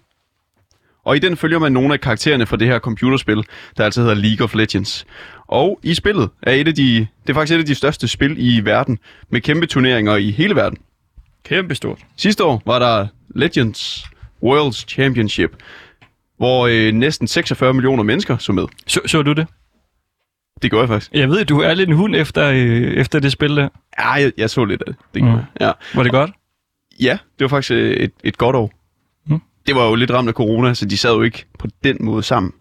[1.03, 3.43] Og i den følger man nogle af karaktererne fra det her computerspil,
[3.77, 5.05] der altså hedder League of Legends.
[5.47, 8.35] Og i spillet er et af de, det er faktisk et af de største spil
[8.37, 8.99] i verden,
[9.29, 10.77] med kæmpe turneringer i hele verden.
[11.43, 11.99] Kæmpe stort.
[12.17, 14.05] Sidste år var der Legends
[14.43, 15.55] World Championship,
[16.37, 18.63] hvor øh, næsten 46 millioner mennesker så med.
[18.87, 19.47] Så, så du det?
[20.61, 21.11] Det gør jeg faktisk.
[21.13, 23.69] Jeg ved, at du er lidt en hund efter, øh, efter det spil der.
[23.99, 24.95] Ja, jeg, jeg så lidt af det.
[25.13, 25.37] det Mm.
[25.59, 25.71] ja.
[25.95, 26.31] Var det godt?
[26.99, 28.71] ja, det var faktisk øh, et, et godt år.
[29.27, 29.41] Mm.
[29.67, 32.23] Det var jo lidt ramt af corona, så de sad jo ikke på den måde
[32.23, 32.51] sammen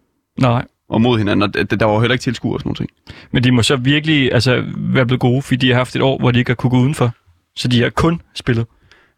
[0.40, 0.64] Nej.
[0.88, 2.90] og mod hinanden, og der, der var jo heller ikke tilskuere og sådan noget.
[3.30, 6.18] Men de må så virkelig altså, være blevet gode, fordi de har haft et år,
[6.18, 7.10] hvor de ikke har kunne gå udenfor.
[7.56, 8.66] Så de har kun spillet.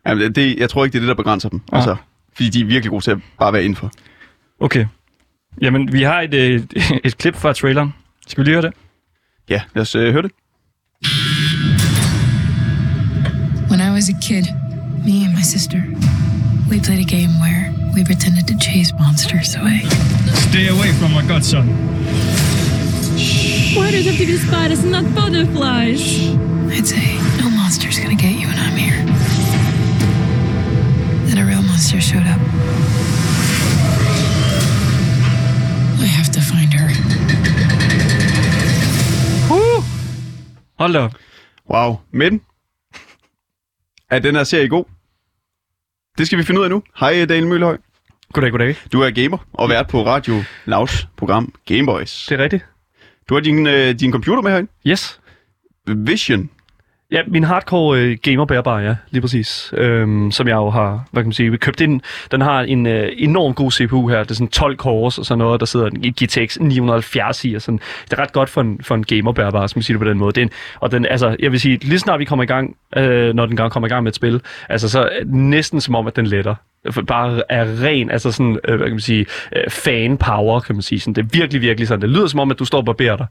[0.06, 1.60] Jamen, det, jeg tror ikke, det er det, der begrænser dem.
[1.72, 1.76] Ah.
[1.76, 1.96] Altså,
[2.34, 3.90] fordi de er virkelig gode til at bare være indenfor.
[4.60, 4.86] Okay.
[5.62, 6.62] Jamen, vi har et, øh,
[7.04, 7.94] et klip fra traileren.
[8.26, 8.72] Skal vi lige høre det?
[9.48, 10.30] Ja, lad os øh, høre det.
[13.70, 14.44] When I was a kid,
[15.06, 15.80] me and my sister,
[16.70, 17.64] we played a game where
[17.96, 19.80] we pretended to chase monsters away.
[20.50, 21.64] Stay away from my godson.
[23.76, 26.02] Why does it have to be spiders and not butterflies?
[26.74, 27.06] I'd say,
[27.40, 28.98] no monster's gonna get you when I'm here.
[31.26, 32.40] Then a real monster showed up.
[36.04, 36.86] I have to find her.
[40.78, 41.14] Hold da op.
[41.70, 41.96] Wow.
[42.10, 42.40] Men,
[44.10, 44.84] er den her serie god?
[46.18, 46.82] Det skal vi finde ud af nu.
[47.00, 47.78] Hej, Daniel Møllehøj.
[48.32, 48.76] Goddag, goddag.
[48.92, 52.26] Du er gamer og vært på Radio Lavs program Gameboys.
[52.28, 52.66] Det er rigtigt.
[53.28, 54.70] Du har din, øh, din computer med herinde.
[54.86, 55.20] Yes.
[55.86, 56.50] Vision
[57.10, 59.74] Ja, min hardcore øh, gamer bærbar, ja, lige præcis.
[59.76, 62.00] Øhm, som jeg jo har, hvad kan man sige, købt ind.
[62.30, 64.22] Den har en øh, enorm god CPU her.
[64.22, 67.54] Det er sådan 12 cores og sådan noget, der sidder en GTX 970 i.
[67.54, 67.80] Og sådan.
[68.04, 70.10] Det er ret godt for en, for en gamer bærbar, som man siger det på
[70.10, 70.40] den måde.
[70.40, 70.50] Den,
[70.80, 73.56] og den, altså, jeg vil sige, lige snart vi kommer i gang, øh, når den
[73.56, 76.54] gang kommer i gang med et spil, altså så næsten som om, at den letter.
[77.06, 79.26] Bare er ren, altså sådan, øh, hvad kan man sige,
[79.56, 81.00] øh, fan power, kan man sige.
[81.00, 82.02] Sådan, det er virkelig, virkelig sådan.
[82.02, 83.26] Det lyder som om, at du står og barberer dig.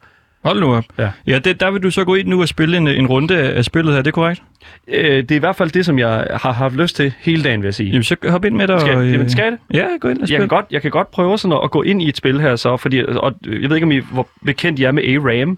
[0.46, 0.84] Hold nu op.
[0.98, 1.10] Ja.
[1.28, 3.66] Ja, det, der vil du så gå ind nu og spille en, en runde af
[3.66, 4.42] spillet her, det er korrekt?
[4.88, 7.62] Øh, det er i hvert fald det, som jeg har haft lyst til hele dagen,
[7.62, 7.90] vil jeg sige.
[7.90, 8.80] Jamen, så hop ind med dig.
[8.82, 9.60] Skal, og, jeg, øh, jamen, skal jeg det?
[9.78, 10.40] Ja, gå ind og Jeg spil.
[10.40, 12.56] kan, godt, jeg kan godt prøve sådan at, at gå ind i et spil her
[12.56, 15.58] så, fordi, og jeg ved ikke, om I, hvor bekendt I er med A-RAM,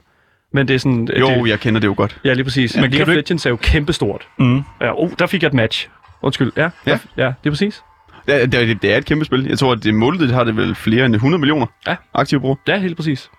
[0.53, 1.09] men det er sådan...
[1.19, 2.17] Jo, det, jeg kender det jo godt.
[2.25, 2.75] Ja, lige præcis.
[2.75, 4.27] Men Men League of ikke- Legends er jo kæmpestort.
[4.39, 4.61] Mm.
[4.81, 5.89] Ja, oh, der fik jeg et match.
[6.21, 6.51] Undskyld.
[6.57, 6.99] Ja, Ja.
[7.17, 7.81] ja, det er præcis.
[8.27, 9.45] Ja, det, er- det er et kæmpe spil.
[9.49, 11.95] Jeg tror, at det målet har det vel flere end 100 millioner Ja.
[12.13, 12.57] aktive brugere.
[12.67, 13.29] Ja, helt præcis.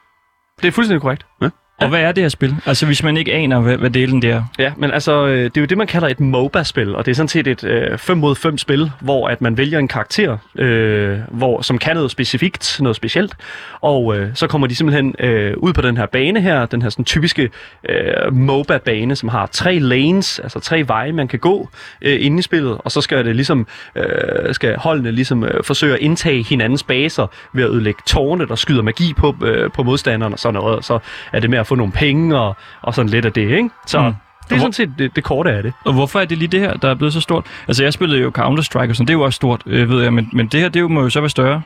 [0.62, 1.26] Det er fuldstændig korrekt.
[1.42, 1.50] Ja.
[1.80, 2.56] Og hvad er det her spil?
[2.66, 4.42] Altså, hvis man ikke aner, hvad, hvad delen det er.
[4.58, 7.14] Ja, men altså, øh, det er jo det, man kalder et MOBA-spil, og det er
[7.14, 11.18] sådan set et øh, 5 mod 5 spil, hvor at man vælger en karakter, øh,
[11.30, 13.36] hvor, som kan noget specifikt, noget specielt,
[13.80, 16.90] og øh, så kommer de simpelthen øh, ud på den her bane her, den her
[16.90, 17.50] sådan typiske
[17.88, 21.68] øh, MOBA-bane, som har tre lanes, altså tre veje, man kan gå
[22.02, 23.66] øh, inde i spillet, og så skal det ligesom,
[23.96, 28.54] øh, skal holdene ligesom øh, forsøge at indtage hinandens baser ved at ødelægge tårne, der
[28.54, 30.98] skyder magi på, øh, på modstanderen og sådan noget, og så
[31.32, 33.70] er det med at få nogle penge og, og sådan lidt af det, ikke?
[33.86, 34.12] Så Mm.
[34.48, 35.72] det er sådan set det, det korte af det.
[35.84, 37.44] Og hvorfor er det lige det her, der er blevet så stort?
[37.68, 40.12] Altså, jeg spillede jo Counter-Strike og sådan, det er jo også stort, øh, ved jeg,
[40.12, 41.62] men, men det her, det jo, må jo så være større.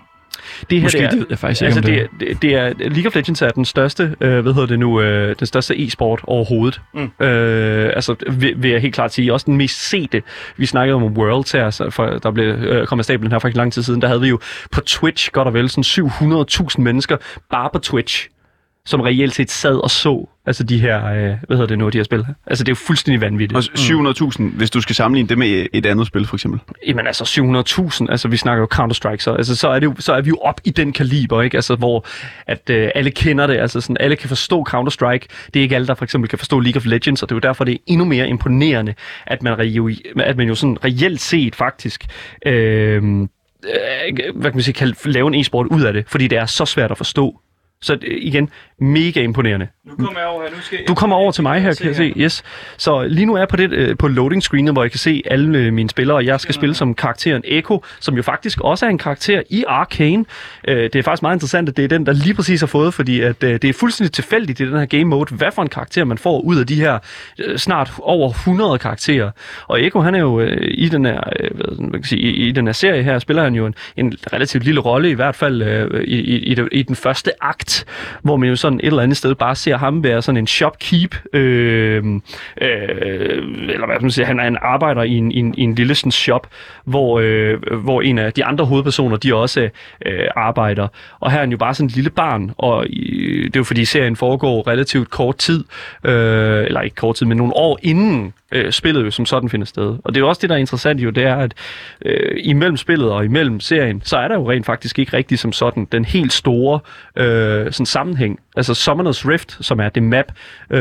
[0.71, 2.35] Det her, Måske, det, er, det ved jeg faktisk ikke, altså, om det, det er,
[2.75, 5.47] det, er, League of Legends er den største, øh, hvad hedder det nu, øh, den
[5.47, 6.81] største e-sport overhovedet.
[6.95, 7.27] Mm.
[7.27, 10.23] Øh, altså, vil, vil jeg helt klart sige, også den mest sete.
[10.57, 13.59] Vi snakkede om Worlds her, så for, der blev øh, kommet stablen her for ikke
[13.59, 14.39] lang tid siden, der havde vi jo
[14.73, 16.07] på Twitch godt og vel sådan
[16.69, 17.17] 700.000 mennesker
[17.51, 18.29] bare på Twitch
[18.87, 21.99] som reelt set sad og så altså de her, øh, hvad hedder det nu, de
[21.99, 22.27] her spil.
[22.47, 23.57] Altså det er jo fuldstændig vanvittigt.
[23.57, 26.61] Og 700.000, hvis du skal sammenligne det med et andet spil, for eksempel.
[26.87, 27.25] Jamen altså
[28.05, 30.29] 700.000, altså vi snakker jo Counter-Strike, så, altså, så, er det jo, så er vi
[30.29, 31.57] jo op i den kaliber, ikke?
[31.57, 32.07] Altså hvor
[32.47, 35.27] at øh, alle kender det, altså sådan, alle kan forstå Counter-Strike.
[35.55, 37.37] Det er ikke alle, der for eksempel kan forstå League of Legends, og det er
[37.37, 38.95] jo derfor, det er endnu mere imponerende,
[39.27, 42.05] at man, jo, at man jo sådan reelt set faktisk
[42.47, 43.03] øh, øh,
[44.35, 46.65] hvad kan man sige, kan lave en e-sport ud af det, fordi det er så
[46.65, 47.41] svært at forstå.
[47.83, 49.69] Så øh, igen, mega imponerende.
[49.87, 51.97] Nu kommer jeg over her, nu skal Du kommer over til mig her, kan jeg
[51.97, 52.13] se.
[52.17, 52.43] Yes.
[52.77, 55.23] Så lige nu er jeg på, det, øh, på loading screenet, hvor jeg kan se
[55.31, 58.91] alle øh, mine spillere, jeg skal spille som karakteren Echo, som jo faktisk også er
[58.91, 60.25] en karakter i Arcane.
[60.69, 62.95] Øh, det er faktisk meget interessant, at det er den, der lige præcis har fået,
[62.95, 66.05] fordi at, det er fuldstændig tilfældigt i den her game mode, hvad for en karakter
[66.05, 66.99] man får ud af de her
[67.57, 69.31] snart over 100 karakterer.
[69.67, 71.21] Og Echo, han er jo i den her,
[71.55, 74.15] hvad man kan sige, i, i den her serie her, spiller han jo en, en
[74.33, 75.63] relativt lille rolle, i hvert fald
[76.05, 77.85] i, i, i, i den første akt,
[78.23, 81.15] hvor man jo sådan et eller andet sted bare ser ham være sådan en shopkeep,
[81.33, 82.05] øh,
[82.61, 85.75] øh, eller hvad man siger, han er en arbejder i en, i en, i en
[85.75, 86.47] lille sådan shop,
[86.85, 89.69] hvor, øh, hvor en af de andre hovedpersoner, de også
[90.07, 90.89] øh, arbejder.
[91.21, 93.65] Og her er han jo bare sådan et lille barn, og øh, det er jo
[93.65, 95.65] fordi serien foregår relativt kort tid,
[96.05, 99.67] øh, eller ikke kort tid, men nogle år inden øh, spillet jo som sådan finder
[99.67, 99.99] sted.
[100.05, 101.55] Og det er jo også det, der er interessant jo, det er, at
[102.05, 105.53] øh, imellem spillet og imellem serien, så er der jo rent faktisk ikke rigtig som
[105.53, 106.81] sådan den helt store
[107.17, 108.41] øh, sådan sammenhæng.
[108.57, 110.33] Altså Summoner's Rift, som er det map,
[110.71, 110.81] øh,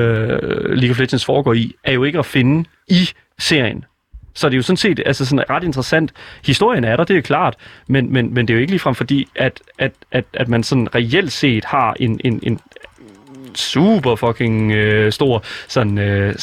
[0.69, 3.09] League of Legends foregår i, er jo ikke at finde i
[3.39, 3.85] serien.
[4.33, 6.11] Så det er jo sådan set altså sådan ret interessant.
[6.45, 7.55] Historien er der, det er klart,
[7.87, 10.95] men, men, men det er jo ikke ligefrem fordi, at, at, at, at man sådan
[10.95, 12.59] reelt set har en, en, en
[13.55, 16.33] super fucking øh, stor sådan, øh, øh,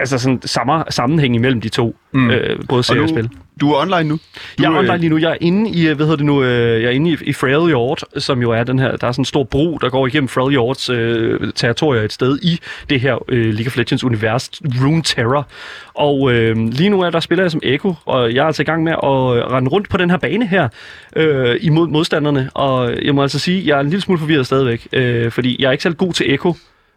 [0.00, 2.30] altså sådan sammer, sammenhæng imellem de to, Mm.
[2.30, 3.30] øh, både serie og, nu- spil.
[3.60, 4.14] Du er online nu?
[4.14, 4.20] Du,
[4.58, 5.18] Jeg er øh, online lige nu.
[5.18, 7.32] Jeg er inde i, øh, hvad hedder det nu, øh, jeg er inde i, i
[7.32, 10.28] Freljord, som jo er den her, der er sådan en stor bro, der går igennem
[10.28, 12.58] Freljords øh, territorier et sted i
[12.90, 14.50] det her øh, League of Legends univers,
[14.84, 15.48] Rune Terror.
[15.94, 18.64] Og øh, lige nu er der spiller jeg som Echo, og jeg er altså i
[18.64, 20.68] gang med at øh, rende rundt på den her bane her
[21.16, 22.50] øh, imod modstanderne.
[22.54, 25.68] Og jeg må altså sige, jeg er en lille smule forvirret stadigvæk, øh, fordi jeg
[25.68, 26.54] er ikke særlig god til Echo.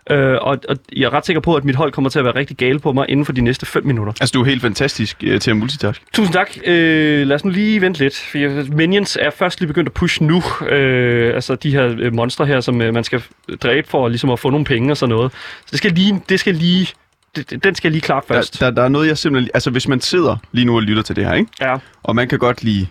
[0.09, 2.35] Øh, og, og jeg er ret sikker på, at mit hold kommer til at være
[2.35, 4.13] rigtig gale på mig inden for de næste 5 minutter.
[4.21, 6.01] Altså, du er helt fantastisk øh, til at multitask.
[6.13, 6.57] Tusind tak.
[6.65, 10.23] Øh, lad os nu lige vente lidt, for Minions er først lige begyndt at pushe
[10.23, 10.43] nu.
[10.69, 13.23] Øh, altså de her øh, monstre her, som øh, man skal
[13.63, 15.31] dræbe for ligesom at få nogle penge og sådan noget.
[15.31, 16.87] Så det skal lige, det skal lige,
[17.35, 18.59] den skal jeg lige klare først.
[18.59, 19.51] Der, der, der er noget, jeg simpelthen...
[19.53, 21.51] Altså, hvis man sidder lige nu og lytter til det her, ikke?
[21.61, 21.75] Ja.
[22.03, 22.87] Og man kan godt lide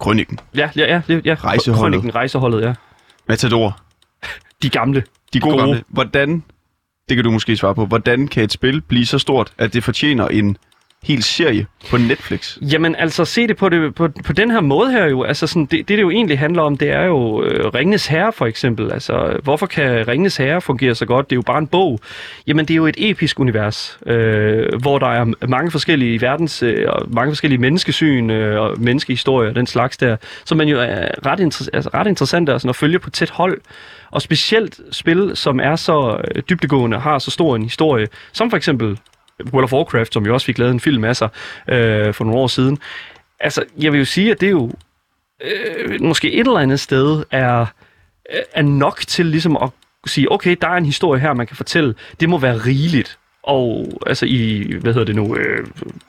[0.00, 1.36] krøniken, Ja, ja, ja, ja, ja.
[1.44, 1.80] Rejseholdet.
[1.80, 2.74] Krøniken, rejseholdet, ja.
[3.28, 3.80] Matador,
[4.62, 5.02] De gamle.
[5.32, 5.82] De gode, Gode.
[5.88, 6.42] Hvordan,
[7.08, 9.84] det kan du måske svare på, hvordan kan et spil blive så stort, at det
[9.84, 10.56] fortjener en
[11.02, 12.58] hel serie på Netflix?
[12.60, 15.22] Jamen altså, se det på, det, på, på den her måde her jo.
[15.22, 18.32] Altså sådan, det, det, det jo egentlig handler om, det er jo øh, Ringnes Herre
[18.32, 18.92] for eksempel.
[18.92, 21.30] Altså, hvorfor kan Ringnes Herre fungere så godt?
[21.30, 22.00] Det er jo bare en bog.
[22.46, 26.86] Jamen, det er jo et episk univers, øh, hvor der er mange forskellige verdens, øh,
[26.88, 31.26] og mange forskellige menneskesyn øh, og menneskehistorier og den slags der, som man jo er
[31.26, 33.60] ret, inter- altså, ret interessant altså, at følge på tæt hold.
[34.10, 38.08] Og specielt spil, som er så øh, dybtegående dybdegående og har så stor en historie,
[38.32, 38.98] som for eksempel
[39.52, 41.28] World of Warcraft, som jo også fik lavet en film af sig
[41.68, 42.78] øh, for nogle år siden.
[43.40, 44.72] Altså, jeg vil jo sige, at det er jo
[45.44, 47.60] øh, måske et eller andet sted er,
[48.32, 49.70] øh, er nok til ligesom at
[50.06, 51.94] sige, okay, der er en historie her, man kan fortælle.
[52.20, 53.18] Det må være rigeligt.
[53.42, 55.66] Og altså i, hvad hedder det nu, øh,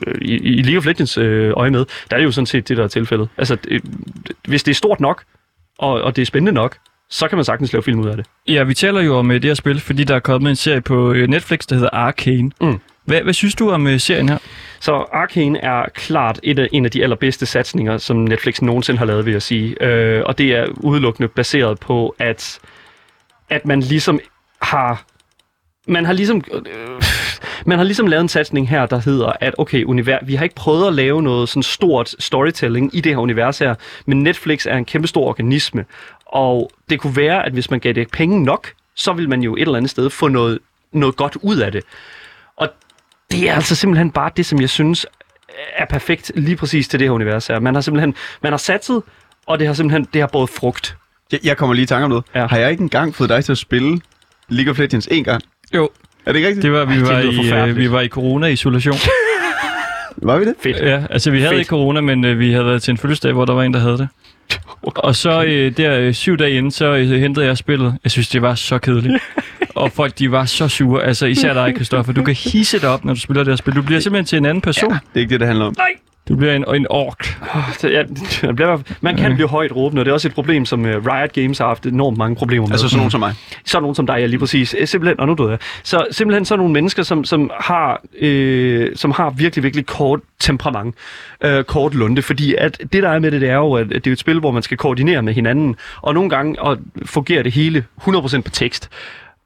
[0.08, 2.70] øh, i, i League of Legends øh, øje med, der er det jo sådan set
[2.70, 3.30] det, der er tilfældet.
[3.38, 3.82] Altså, øh,
[4.47, 5.24] hvis det er stort nok,
[5.78, 6.78] og, og det er spændende nok,
[7.12, 8.26] så kan man sagtens lave film ud af det.
[8.47, 10.82] Ja, vi taler jo om øh, det her spil, fordi der er kommet en serie
[10.82, 12.51] på øh, Netflix, der hedder Arcane.
[12.62, 12.80] Mm.
[13.05, 14.38] Hvad, hvad synes du om øh, serien her?
[14.80, 19.05] Så Arcane er klart et af, en af de allerbedste satsninger, som Netflix nogensinde har
[19.05, 19.84] lavet, vil jeg sige.
[19.84, 22.59] Øh, og det er udelukkende baseret på, at,
[23.49, 24.20] at man ligesom
[24.62, 25.03] har...
[25.88, 26.41] Man har ligesom...
[26.53, 26.62] Øh,
[27.66, 30.55] man har ligesom lavet en satsning her, der hedder, at okay, univers, vi har ikke
[30.55, 34.78] prøvet at lave noget sådan stort storytelling i det her univers her, men Netflix er
[34.78, 35.86] en kæmpe stor organisme,
[36.32, 39.55] og det kunne være, at hvis man gav det penge nok, så vil man jo
[39.55, 40.59] et eller andet sted få noget,
[40.93, 41.84] noget godt ud af det.
[42.57, 42.69] Og
[43.32, 45.05] det er altså simpelthen bare det, som jeg synes
[45.75, 47.59] er perfekt lige præcis til det her univers her.
[47.59, 49.03] Man har simpelthen man har satset,
[49.45, 50.97] og det har simpelthen det har både frugt.
[51.32, 52.25] Jeg, jeg kommer lige i tanke om noget.
[52.36, 52.47] Ja.
[52.47, 54.01] Har jeg ikke engang fået dig til at spille
[54.49, 55.43] League of Legends en gang?
[55.75, 55.89] Jo.
[56.25, 56.63] Er det ikke rigtigt?
[56.63, 58.95] Det var, vi, Ej, var, lyder i, øh, vi var i corona-isolation.
[60.17, 60.55] var vi det?
[60.63, 60.77] Fedt.
[60.77, 61.59] Ja, altså vi havde Fedt.
[61.59, 63.79] ikke corona, men øh, vi havde været til en fødselsdag, hvor der var en, der
[63.79, 64.07] havde det.
[64.82, 67.97] Og så øh, der øh, syv dage inden, så øh, hentede jeg spillet.
[68.04, 69.24] Jeg synes, det var så kedeligt.
[69.76, 71.04] og folk, de var så sure.
[71.04, 72.14] Altså især dig, Kristoffer.
[72.14, 73.76] Du kan hisse dig op, når du spiller det her spil.
[73.76, 74.91] Du bliver simpelthen til en anden person.
[74.91, 75.74] Ja, det er ikke det, det handler om.
[75.78, 76.11] Nej!
[76.32, 77.25] Du bliver en, en ork.
[77.79, 78.03] Så, ja,
[78.47, 80.88] det bliver, man kan blive højt råbende, og det er også et problem, som uh,
[80.88, 82.71] Riot Games har haft enormt mange problemer med.
[82.71, 83.34] Altså sådan nogen som mig.
[83.65, 84.75] Sådan nogen som dig, ja, lige præcis.
[84.79, 85.59] Eh, Simpelthen, og nu døde jeg.
[85.84, 90.95] Så simpelthen så nogle mennesker, som, som, har, øh, som har virkelig, virkelig kort temperament,
[91.43, 94.07] øh, kort lunde, fordi at det, der er med det, det er jo, at det
[94.07, 97.51] er et spil, hvor man skal koordinere med hinanden, og nogle gange og fungerer det
[97.51, 98.89] hele 100% på tekst.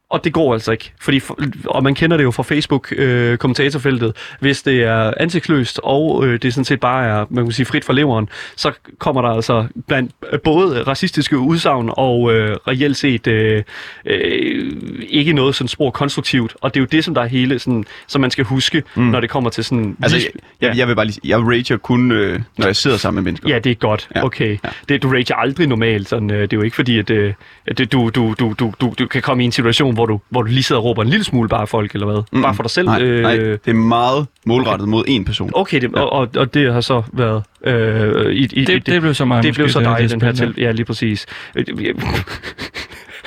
[0.09, 1.21] Og det går altså ikke, fordi,
[1.65, 6.65] og man kender det jo fra Facebook-kommentatorfeltet, hvis det er ansigtsløst, og øh, det sådan
[6.65, 10.39] set bare er, man kan sige, frit fra leveren, så kommer der altså blandt øh,
[10.39, 13.63] både racistiske udsagn og øh, reelt set øh,
[14.05, 14.71] øh,
[15.07, 17.85] ikke noget sådan spor konstruktivt, og det er jo det, som der er hele, sådan,
[18.07, 19.03] som man skal huske, mm.
[19.03, 19.97] når det kommer til sådan...
[20.03, 20.27] Altså, jeg,
[20.61, 23.49] jeg, jeg vil bare lige jeg rager kun, øh, når jeg sidder sammen med mennesker.
[23.49, 24.09] Ja, det er godt.
[24.15, 24.25] Ja.
[24.25, 24.57] Okay.
[24.63, 24.69] Ja.
[24.89, 26.09] Det, du rager aldrig normalt.
[26.09, 27.33] Sådan, øh, det er jo ikke fordi, at, øh,
[27.77, 30.41] det, du, du, du, du, du, du kan komme i en situation, hvor du, hvor
[30.41, 32.21] du lige sidder og råber en lille smule bare folk, eller hvad?
[32.31, 32.41] Mm.
[32.41, 32.87] Bare for dig selv?
[32.87, 34.89] Nej, øh, nej, det er meget målrettet okay.
[34.91, 35.51] mod en person.
[35.53, 36.01] Okay, det, ja.
[36.01, 37.43] og, og, og det har så været...
[37.65, 40.11] Øh, i, i, Det- det blev så mig Det blev så det- dig i det
[40.11, 40.53] den her til.
[40.57, 41.25] Ja, lige præcis.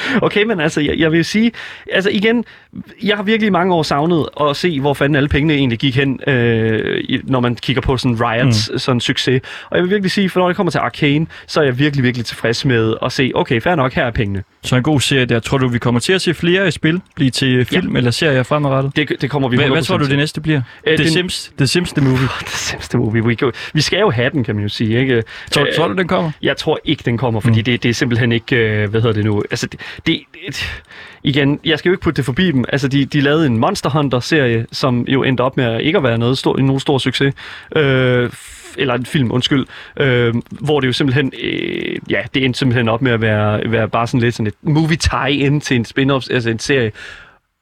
[0.22, 1.52] Okay, men altså, jeg, jeg vil sige,
[1.92, 2.44] altså igen,
[3.02, 5.96] jeg har virkelig i mange år savnet at se, hvor fanden alle pengene egentlig gik
[5.96, 8.78] hen, øh, i- når man kigger på sådan Riots, mm.
[8.78, 9.40] sådan succes.
[9.70, 12.04] Og jeg vil virkelig sige, for når det kommer til Arcane, så er jeg virkelig,
[12.04, 14.42] virkelig tilfreds med at se, okay, fair nok, her er pengene.
[14.62, 15.40] Så en god serie der.
[15.40, 17.98] Tror du, vi kommer til at se flere spil blive til film ja.
[17.98, 18.96] eller serier fremadrettet?
[18.96, 20.61] Det, det kommer vi hvad, 100% hvad tror du, det næste bliver?
[20.86, 22.28] Øh, The, den- Sims, The Sims The Movie.
[22.46, 23.26] The Sims The Movie.
[23.26, 25.00] Vi, kan- vi skal jo have den, kan man jo sige.
[25.00, 25.22] Ikke?
[25.50, 26.30] Tror, Øh, tror du, den kommer?
[26.42, 27.64] Jeg tror ikke, den kommer, fordi mm.
[27.64, 30.82] det, det er simpelthen ikke, øh, hvad hedder det nu, altså det, det, det,
[31.22, 33.90] igen, jeg skal jo ikke putte det forbi dem, altså de, de lavede en Monster
[33.90, 37.34] Hunter-serie, som jo endte op med at ikke at være noget stor, nogen stor succes,
[37.76, 38.30] øh,
[38.78, 43.03] eller en film, undskyld, øh, hvor det jo simpelthen, øh, ja, det endte simpelthen op
[43.03, 46.51] med at være, være bare sådan lidt sådan et movie tie-in til en spin-off, altså
[46.51, 46.92] en serie,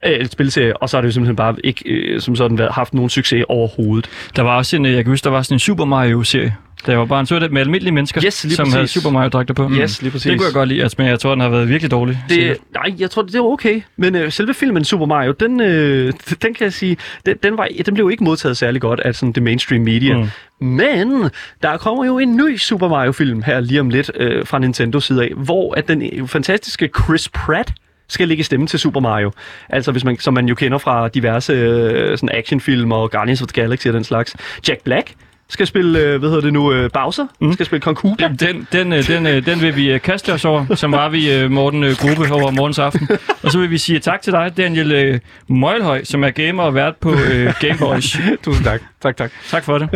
[0.06, 2.72] øh, et spilserie, og så har det jo simpelthen bare ikke øh, som sådan været,
[2.72, 4.10] haft nogen succes overhovedet.
[4.36, 6.56] Der var også en, øh, jeg kan huske, der var sådan en Super Mario-serie.
[6.86, 8.74] Der var bare en så med almindelige mennesker, Yes, som præcis.
[8.74, 9.70] havde Super Mario-dragter på.
[9.70, 10.30] Yes, lige præcis.
[10.30, 12.18] Det kunne jeg godt lide, altså, men jeg tror, den har været virkelig dårlig.
[12.28, 13.80] Det, nej, jeg tror, det var okay.
[13.96, 16.12] Men øh, selve filmen Super Mario, den, øh,
[16.42, 16.96] den kan jeg sige,
[17.26, 20.16] den, den, var, den blev jo ikke modtaget særlig godt af sådan, det mainstream media.
[20.16, 20.28] Mm.
[20.60, 20.66] Mm.
[20.66, 21.30] Men
[21.62, 25.22] der kommer jo en ny Super Mario-film her lige om lidt øh, fra Nintendo side
[25.22, 27.72] af, hvor at den øh, fantastiske Chris Pratt
[28.08, 29.32] skal lægge stemme til Super Mario.
[29.68, 33.48] Altså, hvis man, som man jo kender fra diverse øh, sådan actionfilm og Guardians of
[33.48, 34.36] the Galaxy og den slags.
[34.68, 35.14] Jack Black
[35.48, 37.26] skal spille, øh, hvad hedder det nu, øh, Bowser.
[37.40, 37.52] Mm.
[37.52, 38.28] Skal spille Kong Koopa.
[38.40, 41.32] Den, den, øh, den, øh, den vil vi øh, kaste os over, som var vi
[41.32, 43.08] øh, Morten øh, Gruppe over morgens aften.
[43.42, 46.74] Og så vil vi sige tak til dig, Daniel øh, Møglhøj, som er gamer og
[46.74, 48.18] vært på øh, Game Boys.
[48.44, 48.80] Tusind tak.
[49.02, 49.30] Tak, tak.
[49.50, 49.88] Tak for det.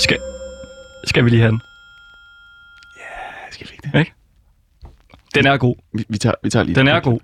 [0.00, 0.18] Skal,
[1.04, 1.60] skal vi lige have den?
[3.84, 4.12] Ikke?
[5.34, 5.76] Den er god.
[5.94, 7.20] Vi, vi, tager, vi tager lige Den er god.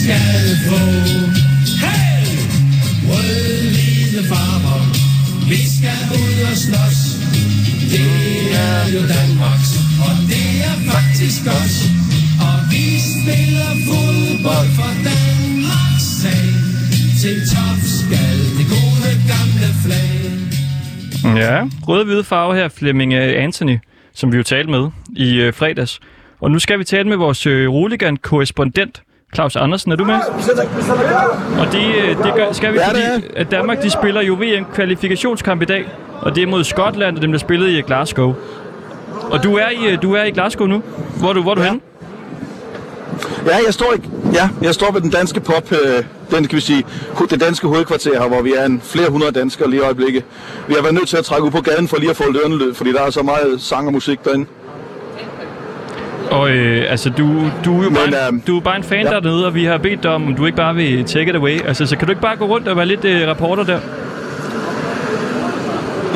[0.00, 0.76] skal på.
[1.84, 2.26] Hey!
[3.08, 4.80] Rød-hvide farver.
[5.50, 7.00] Vi skal ud og slås.
[7.94, 8.10] Det
[8.66, 9.70] er jo Danmarks,
[10.06, 11.76] og det er faktisk os.
[12.48, 16.46] Og vi spiller fodbold for Danmarks sag.
[17.22, 20.10] Til top skal det gode gamle flag.
[21.42, 21.56] Ja,
[21.88, 23.78] røde-hvide farve her, Flemming øh, Anthony,
[24.20, 26.00] som vi jo talte med i øh, fredags.
[26.40, 29.02] Og nu skal vi tale med vores øh, Roligan-korrespondent,
[29.34, 29.92] Claus Andersen.
[29.92, 30.14] Er du med?
[31.60, 35.64] Og det, øh, det gør, skal vi, fordi at Danmark de spiller jo VM-kvalifikationskamp i
[35.64, 35.84] dag.
[36.20, 38.34] Og det er mod Skotland, og dem der spillede i Glasgow.
[39.30, 40.82] Og du er i, øh, du er i Glasgow nu.
[41.18, 41.66] Hvor er du, hvor er du ja.
[41.68, 41.80] henne?
[43.46, 46.60] Ja, jeg står, ikke, ja, jeg står ved den danske pop, øh, den kan vi
[46.60, 46.84] sige,
[47.30, 50.24] det danske hovedkvarter her, hvor vi er en flere hundrede danskere lige i øjeblikket.
[50.68, 52.74] Vi har været nødt til at trække ud på gaden for lige at få lønlød,
[52.74, 54.46] fordi der er så meget sang og musik derinde.
[56.30, 57.24] Og øh, altså, du,
[57.64, 59.10] du, er jo bare, en, du er bare en fan ja.
[59.10, 61.66] dernede, og vi har bedt dig om, om du ikke bare vil take it away.
[61.66, 63.80] Altså, så kan du ikke bare gå rundt og være lidt øh, reporter der?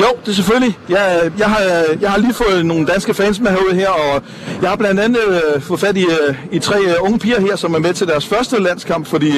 [0.01, 0.77] Jo, det er selvfølgelig.
[0.89, 1.61] Jeg, jeg, har,
[2.01, 4.23] jeg har lige fået nogle danske fans med herude her, og
[4.61, 5.19] jeg har blandt andet
[5.55, 8.07] øh, fået fat i, øh, i tre øh, unge piger her, som er med til
[8.07, 9.31] deres første landskamp, fordi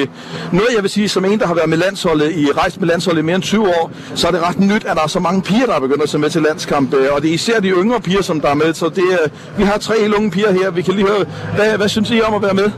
[0.52, 3.22] noget jeg vil sige, som en, der har været med landsholdet i rejst med landsholdet
[3.22, 5.42] i mere end 20 år, så er det ret nyt, at der er så mange
[5.42, 7.68] piger, der er begyndt at tage med til landskamp, øh, og det er især de
[7.68, 10.52] yngre piger, som der er med, så det, øh, vi har tre helt unge piger
[10.52, 10.70] her.
[10.70, 12.70] Vi kan lige høre, hvad, hvad synes I om at være med?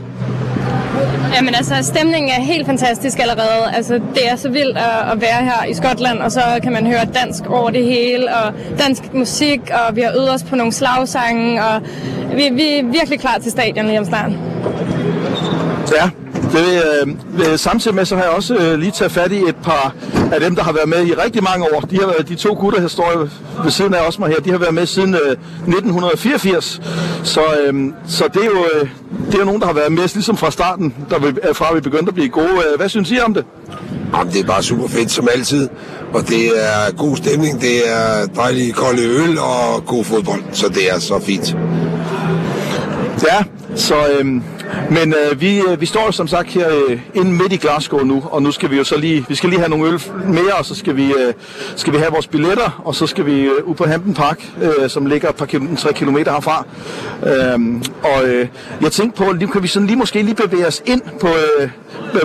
[1.35, 3.75] Jamen altså, stemningen er helt fantastisk allerede.
[3.75, 6.87] Altså, det er så vildt at, at være her i Skotland, og så kan man
[6.87, 10.71] høre dansk over det hele, og dansk musik, og vi har øvet os på nogle
[10.71, 11.81] slagsange, og
[12.35, 14.31] vi, vi er virkelig klar til stadion lige om snart.
[15.95, 16.09] Ja,
[16.51, 16.83] det,
[17.39, 19.95] øh, samtidig med så har jeg også øh, lige taget fat i et par
[20.31, 21.79] af dem, der har været med i rigtig mange år.
[21.81, 23.27] De, har de to gutter, der står
[23.63, 26.81] ved siden af os mig her, de har været med siden øh, 1984.
[27.23, 28.89] Så, øh, så det, er jo, øh,
[29.25, 31.81] det er jo nogen, der har været med ligesom fra starten, der vi, fra vi
[31.81, 32.45] begyndte at blive gode.
[32.71, 33.45] Øh, Hvad synes I om det?
[34.17, 35.69] Jamen, det er bare super fedt som altid,
[36.13, 40.91] og det er god stemning, det er dejlig kolde øl og god fodbold, så det
[40.91, 41.55] er så fint.
[43.27, 43.43] Ja,
[43.75, 44.43] så, øhm,
[44.89, 48.03] men øh, vi, øh, vi står jo som sagt her øh, inde midt i Glasgow
[48.03, 50.53] nu, og nu skal vi jo så lige, vi skal lige have nogle øl mere,
[50.59, 51.33] og så skal vi, øh,
[51.75, 54.89] skal vi have vores billetter, og så skal vi øh, ud på Hampton Park, øh,
[54.89, 56.65] som ligger et par km, 3 km herfra.
[57.25, 58.47] Øhm, og øh,
[58.81, 61.69] jeg tænkte på, lige kan vi sådan lige måske lige bevæge os ind på, øh,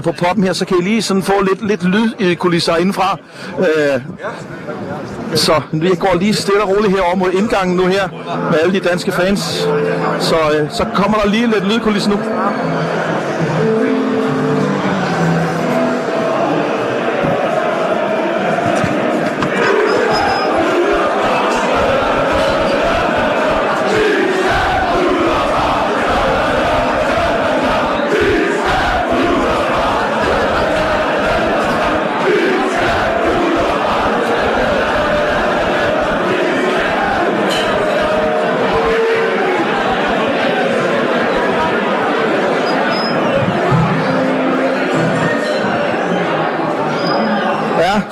[0.02, 3.18] på poppen her, så kan I lige sådan få lidt, lidt lyd i kulisser indenfra.
[3.58, 4.00] Øh,
[5.34, 8.08] så jeg går lige stille og roligt herover mod indgangen nu her
[8.50, 9.40] med alle de danske fans.
[10.20, 12.16] Så, øh, så kommer der lige lidt lydkulisse nu.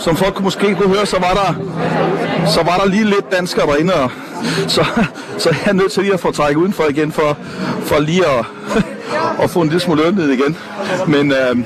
[0.05, 1.55] Som folk måske kunne høre, så var der,
[2.51, 4.11] så var der lige lidt danskere derinde, og
[4.69, 4.85] så,
[5.39, 7.39] så jeg er nødt til lige at få trækket udenfor igen, for,
[7.83, 8.47] for lige at,
[9.43, 10.57] at få en lille smule ned igen.
[11.07, 11.57] Men, øh,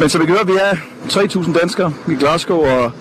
[0.00, 0.76] men så vi kan høre, vi er
[1.08, 2.92] 3.000 danskere i Glasgow, og,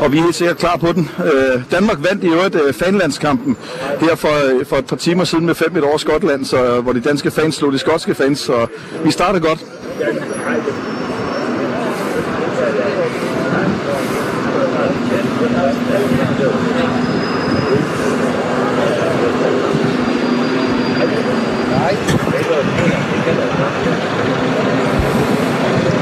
[0.00, 1.10] og vi er helt sikkert klar på den.
[1.24, 3.56] Øh, Danmark vandt i øvrigt øh, fanlandskampen
[4.00, 6.92] her for, øh, for et par timer siden med 5-1 over Skotland, så, øh, hvor
[6.92, 8.66] de danske fans slog de skotske fans, så
[9.04, 9.64] vi starter godt.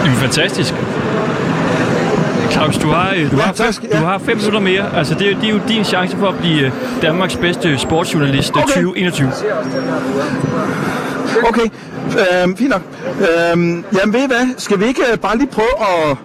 [0.02, 0.74] Det er jo fantastisk.
[2.50, 3.98] Claus, du har, øh, du, Ja, har, fem, tak, ja.
[4.00, 4.96] du har fem minutter mere.
[4.96, 6.72] Altså, det, er- det er jo din chance for at blive øh,
[7.02, 8.72] Danmarks bedste sportsjournalist øh, Okay.
[8.82, 9.32] 2021.
[11.48, 11.62] Okay,
[12.42, 12.82] øhm, fint nok.
[13.20, 16.16] Øhm, jamen ved I hvad, skal vi ikke bare lige prøve at,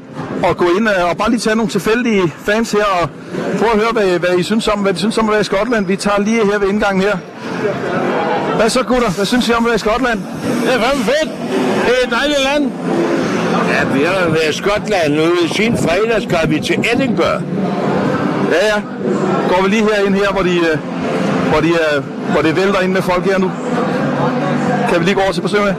[0.49, 3.09] at gå ind øh, og bare lige tage nogle tilfældige fans her og
[3.59, 5.43] prøve at høre, hvad, hvad I synes om, hvad de synes om at være i
[5.43, 5.85] Skotland.
[5.85, 7.17] Vi tager lige her ved indgangen her.
[8.55, 9.09] Hvad så gutter?
[9.09, 10.19] Hvad synes I om at være i Skotland?
[10.63, 11.31] Det er fandme fedt.
[11.85, 12.71] Det er et dejligt land.
[13.71, 15.23] Ja, vi har været i Skotland nu.
[15.55, 17.41] Siden fredag skal vi til Edinburgh.
[18.51, 18.81] Ja, ja.
[19.49, 20.77] Går vi lige herind her, hvor, de, øh,
[21.51, 23.51] hvor, de, øh, hvor det vælter ind med folk her nu.
[24.89, 25.75] Kan vi lige gå over til besøgende?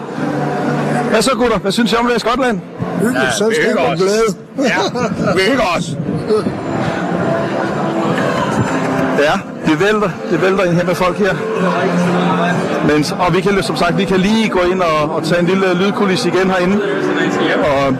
[1.10, 1.58] Hvad så gutter?
[1.58, 2.60] Hvad synes I om at være i Skotland?
[3.00, 4.28] Hyggeligt Ja, selskab hygge og glæde.
[4.58, 4.78] Ja,
[5.34, 5.96] vi hygger os.
[9.18, 9.32] Ja,
[9.66, 11.34] det vælter, det vælter ind her med folk her.
[12.88, 15.46] Men, og vi kan som sagt, vi kan lige gå ind og, og tage en
[15.46, 16.82] lille lydkulis igen herinde.
[17.64, 17.92] Og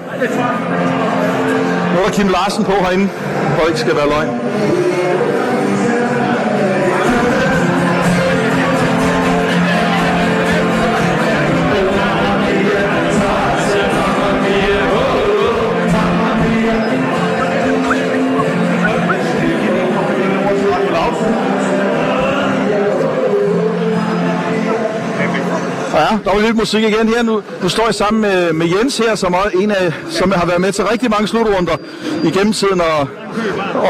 [1.93, 3.09] nu er der Kim Larsen på herinde,
[3.57, 4.41] hvor ikke skal være løgn.
[26.25, 27.23] Der var lidt musik igen her.
[27.23, 30.47] Nu, nu står jeg sammen med, med Jens her, som, er en af, som har
[30.47, 31.77] været med til rigtig mange slutrunder
[32.25, 33.09] igennem tiden, og,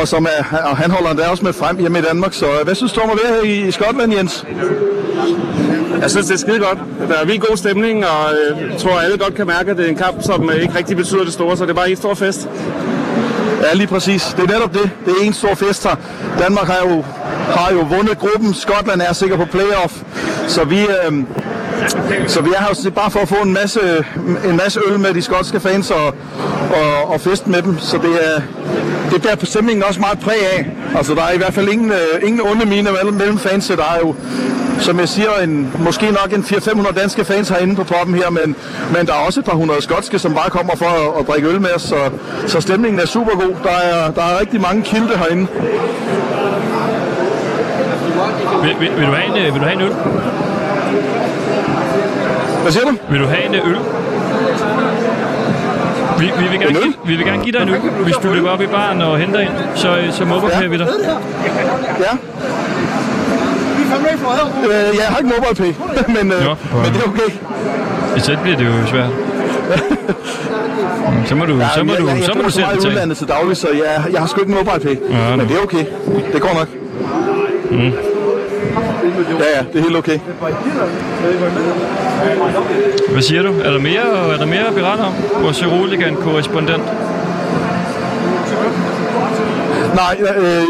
[0.01, 2.35] og, som er, og han holder endda også med frem hjemme i Danmark.
[2.35, 4.45] Så hvad synes du om at være her i, i Skotland, Jens?
[6.01, 6.79] Jeg synes, det er skide godt.
[7.09, 9.85] Der er virkelig god stemning, og øh, jeg tror, alle godt kan mærke, at det
[9.85, 11.97] er en kamp, som øh, ikke rigtig betyder det store, så det er bare en
[11.97, 12.49] stor fest.
[13.63, 14.35] Ja, lige præcis.
[14.37, 14.91] Det er netop det.
[15.05, 15.97] Det er en stor fest her.
[16.39, 17.05] Danmark har jo,
[17.53, 18.55] har jo vundet gruppen.
[18.55, 20.03] Skotland er sikker på playoff.
[20.49, 21.13] Så vi, øh,
[22.27, 23.81] så vi er her bare for at få en masse,
[24.45, 26.07] en masse øl med de skotske fans og,
[26.75, 27.79] og, og fest med dem.
[27.79, 28.41] Så det, er,
[29.11, 30.71] det bærer stemningen også meget præg af.
[30.97, 33.67] Altså, der er i hvert fald ingen, øh, ingen onde miner mellem, fans.
[33.67, 34.15] Der er jo,
[34.81, 38.57] som jeg siger, en, måske nok en 400-500 danske fans herinde på poppen her, men,
[38.97, 41.49] men der er også et par hundrede skotske, som bare kommer for at, at drikke
[41.49, 41.97] øl med os, så,
[42.47, 43.55] så stemningen er super god.
[43.63, 45.47] Der er, der er rigtig mange kilde herinde.
[48.63, 49.93] Vil, vil, vil, du have en, øh, vil du have en øl?
[52.63, 52.97] Hvad siger du?
[53.11, 53.77] Vil du have en øh, øl?
[56.19, 57.81] Vi, vi, vil gerne give, vi vil gerne give dig en øl.
[58.05, 60.89] Hvis du løber op i baren og henter en, så, øh, så mobber vi dig.
[62.01, 62.13] Ja.
[64.65, 65.73] Øh, jeg har ikke mobile pay,
[66.17, 67.31] men, øh, Nå, men det er okay.
[68.19, 69.11] Så bliver det jo svært.
[71.27, 72.75] Så må du, Ja, så må jeg, du, jeg, jeg, så må du selv meget
[72.75, 72.95] i betale.
[72.95, 74.97] udlandet til daglig, så jeg, jeg har sgu ikke mobile pay.
[75.11, 75.85] Ja, men det er okay.
[76.33, 76.69] Det går nok.
[77.71, 77.93] Mm.
[79.03, 80.19] Ja, ja, det er helt okay.
[83.13, 83.53] Hvad siger du?
[83.65, 85.13] Er der mere, er der mere at berette om?
[85.43, 86.83] Vores Roligan-korrespondent.
[89.95, 90.65] Nej, øh,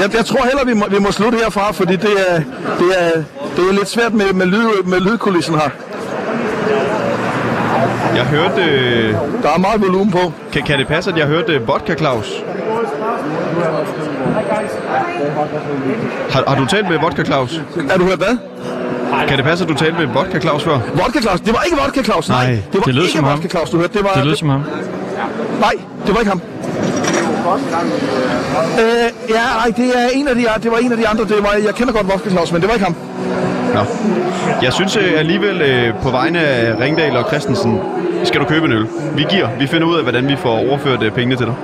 [0.00, 2.36] jeg, jeg tror heller, vi må, vi må slutte herfra, fordi det er,
[2.78, 3.22] det er,
[3.56, 5.70] det er lidt svært med, med, lyd, med lydkulissen her.
[8.16, 8.62] Jeg hørte...
[8.62, 9.14] Øh...
[9.42, 10.32] Der er meget volumen på.
[10.52, 12.44] Kan, kan det passe, at jeg hørte Vodka Claus?
[16.30, 17.60] Har, har du talt med Vodka Claus?
[17.90, 18.36] Er du hørt hvad?
[19.28, 20.78] Kan det passe, at du talte med Vodka Claus før?
[20.94, 21.40] Vodka Claus?
[21.40, 22.46] Det var ikke Vodka Claus, nej.
[22.46, 22.54] Nej.
[22.54, 23.24] Det var Det lød ikke som.
[23.24, 23.92] Vodka Claus, du hørte.
[23.98, 24.62] Det var, Det lød som ham.
[25.60, 25.72] Nej,
[26.06, 26.40] det var ikke ham.
[28.80, 28.86] Øh,
[29.28, 31.24] ja, nej, det er en af de, det var en af de andre.
[31.24, 32.94] Det var, jeg kender godt Vodka Claus, men det var ikke ham.
[33.74, 33.80] Nå.
[34.62, 37.80] Jeg synes øh, alligevel øh, på vegne af Ringdal og Christensen,
[38.24, 38.86] skal du købe en øl.
[39.16, 39.48] Vi giver.
[39.58, 41.54] Vi finder ud af, hvordan vi får overført øh, pengene til dig.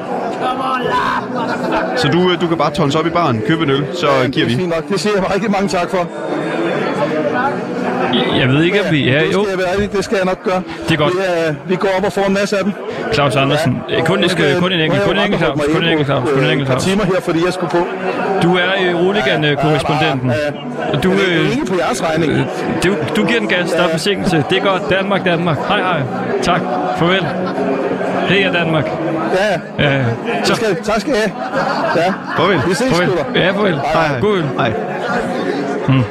[1.97, 4.29] Så du, øh, du kan bare tonse op i baren, købe en øl, så giver
[4.33, 4.55] Det er vi.
[4.57, 4.89] fint nok.
[4.89, 6.09] Det siger jeg rigtig mange tak for.
[8.39, 9.11] Jeg ved ikke, om vi...
[9.11, 9.45] Ja, det jo.
[9.45, 10.63] skal jeg det skal jeg nok gøre.
[10.89, 11.13] Det er godt.
[11.15, 12.73] Vi, er, vi går op og får en masse af dem.
[13.13, 13.79] Claus Andersen.
[13.91, 15.61] Øh, Kun, Nu skal, kan- kun en enkelt, kun en jeg enkelt Claus.
[15.75, 16.29] Kun en enkelt Claus.
[16.31, 16.85] Kun en øh, enkelt et par Claus.
[16.85, 17.83] timer her, fordi jeg skulle på.
[18.43, 20.31] Du er øh, Roligan-korrespondenten.
[20.93, 22.33] Og du, det er øh, ikke på jeres regning.
[22.33, 22.41] øh,
[22.85, 24.45] du, du giver den gas, der er forsinkelse.
[24.51, 24.83] Det er godt.
[24.91, 25.59] Danmark, Danmark.
[25.69, 26.01] Hej, hej.
[26.43, 26.61] Tak.
[26.99, 27.27] Farvel.
[28.29, 28.85] Hej, Danmark.
[28.87, 29.99] Ja, ja.
[29.99, 30.45] Ja.
[30.45, 31.33] Så skal, tak skal I have.
[31.97, 32.11] Ja.
[32.11, 32.69] Farvel.
[32.69, 33.41] Vi ses, Farvel.
[33.43, 33.75] Ja, farvel.
[33.75, 34.21] Hej, hej.
[34.21, 34.45] God øl.
[34.45, 34.71] Hej.
[35.89, 36.03] Hmm.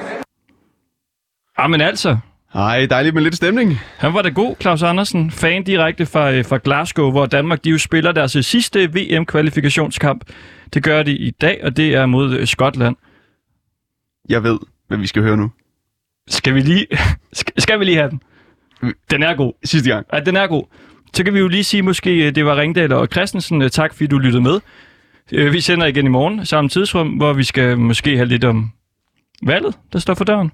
[1.60, 2.18] Jamen altså.
[2.54, 3.80] Hej, dejligt med lidt stemning.
[3.98, 5.32] Han var da god, Claus Andersen.
[5.32, 10.24] Fan direkte fra, øh, fra Glasgow, hvor Danmark de jo spiller deres øh, sidste VM-kvalifikationskamp.
[10.74, 12.96] Det gør de i dag, og det er mod øh, Skotland.
[14.30, 15.52] Jeg ved, hvad vi skal høre nu.
[16.28, 16.88] Skal vi lige,
[17.34, 18.22] skal, skal vi lige have den?
[19.12, 19.54] Den er god.
[19.66, 20.06] Sidste gang.
[20.14, 20.64] Ja, den er god.
[21.16, 23.62] Så kan vi jo lige sige, måske øh, det var Ringdal og Christensen.
[23.62, 24.60] Øh, Tak fordi du lyttede med.
[25.32, 28.72] Øh, Vi sender igen i morgen, samme tidsrum, hvor vi skal måske have lidt om
[29.44, 30.52] valget, der står for døren.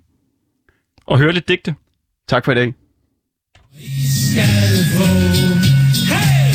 [1.06, 1.76] Og høre lidt digte.
[2.28, 2.74] Tak for i dag.
[4.06, 4.44] skal.
[6.12, 6.54] Hey!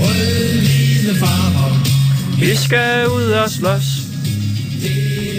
[0.00, 2.40] Rødhvide farver.
[2.40, 3.82] Vi skal ud og slås.
[4.82, 5.31] Det.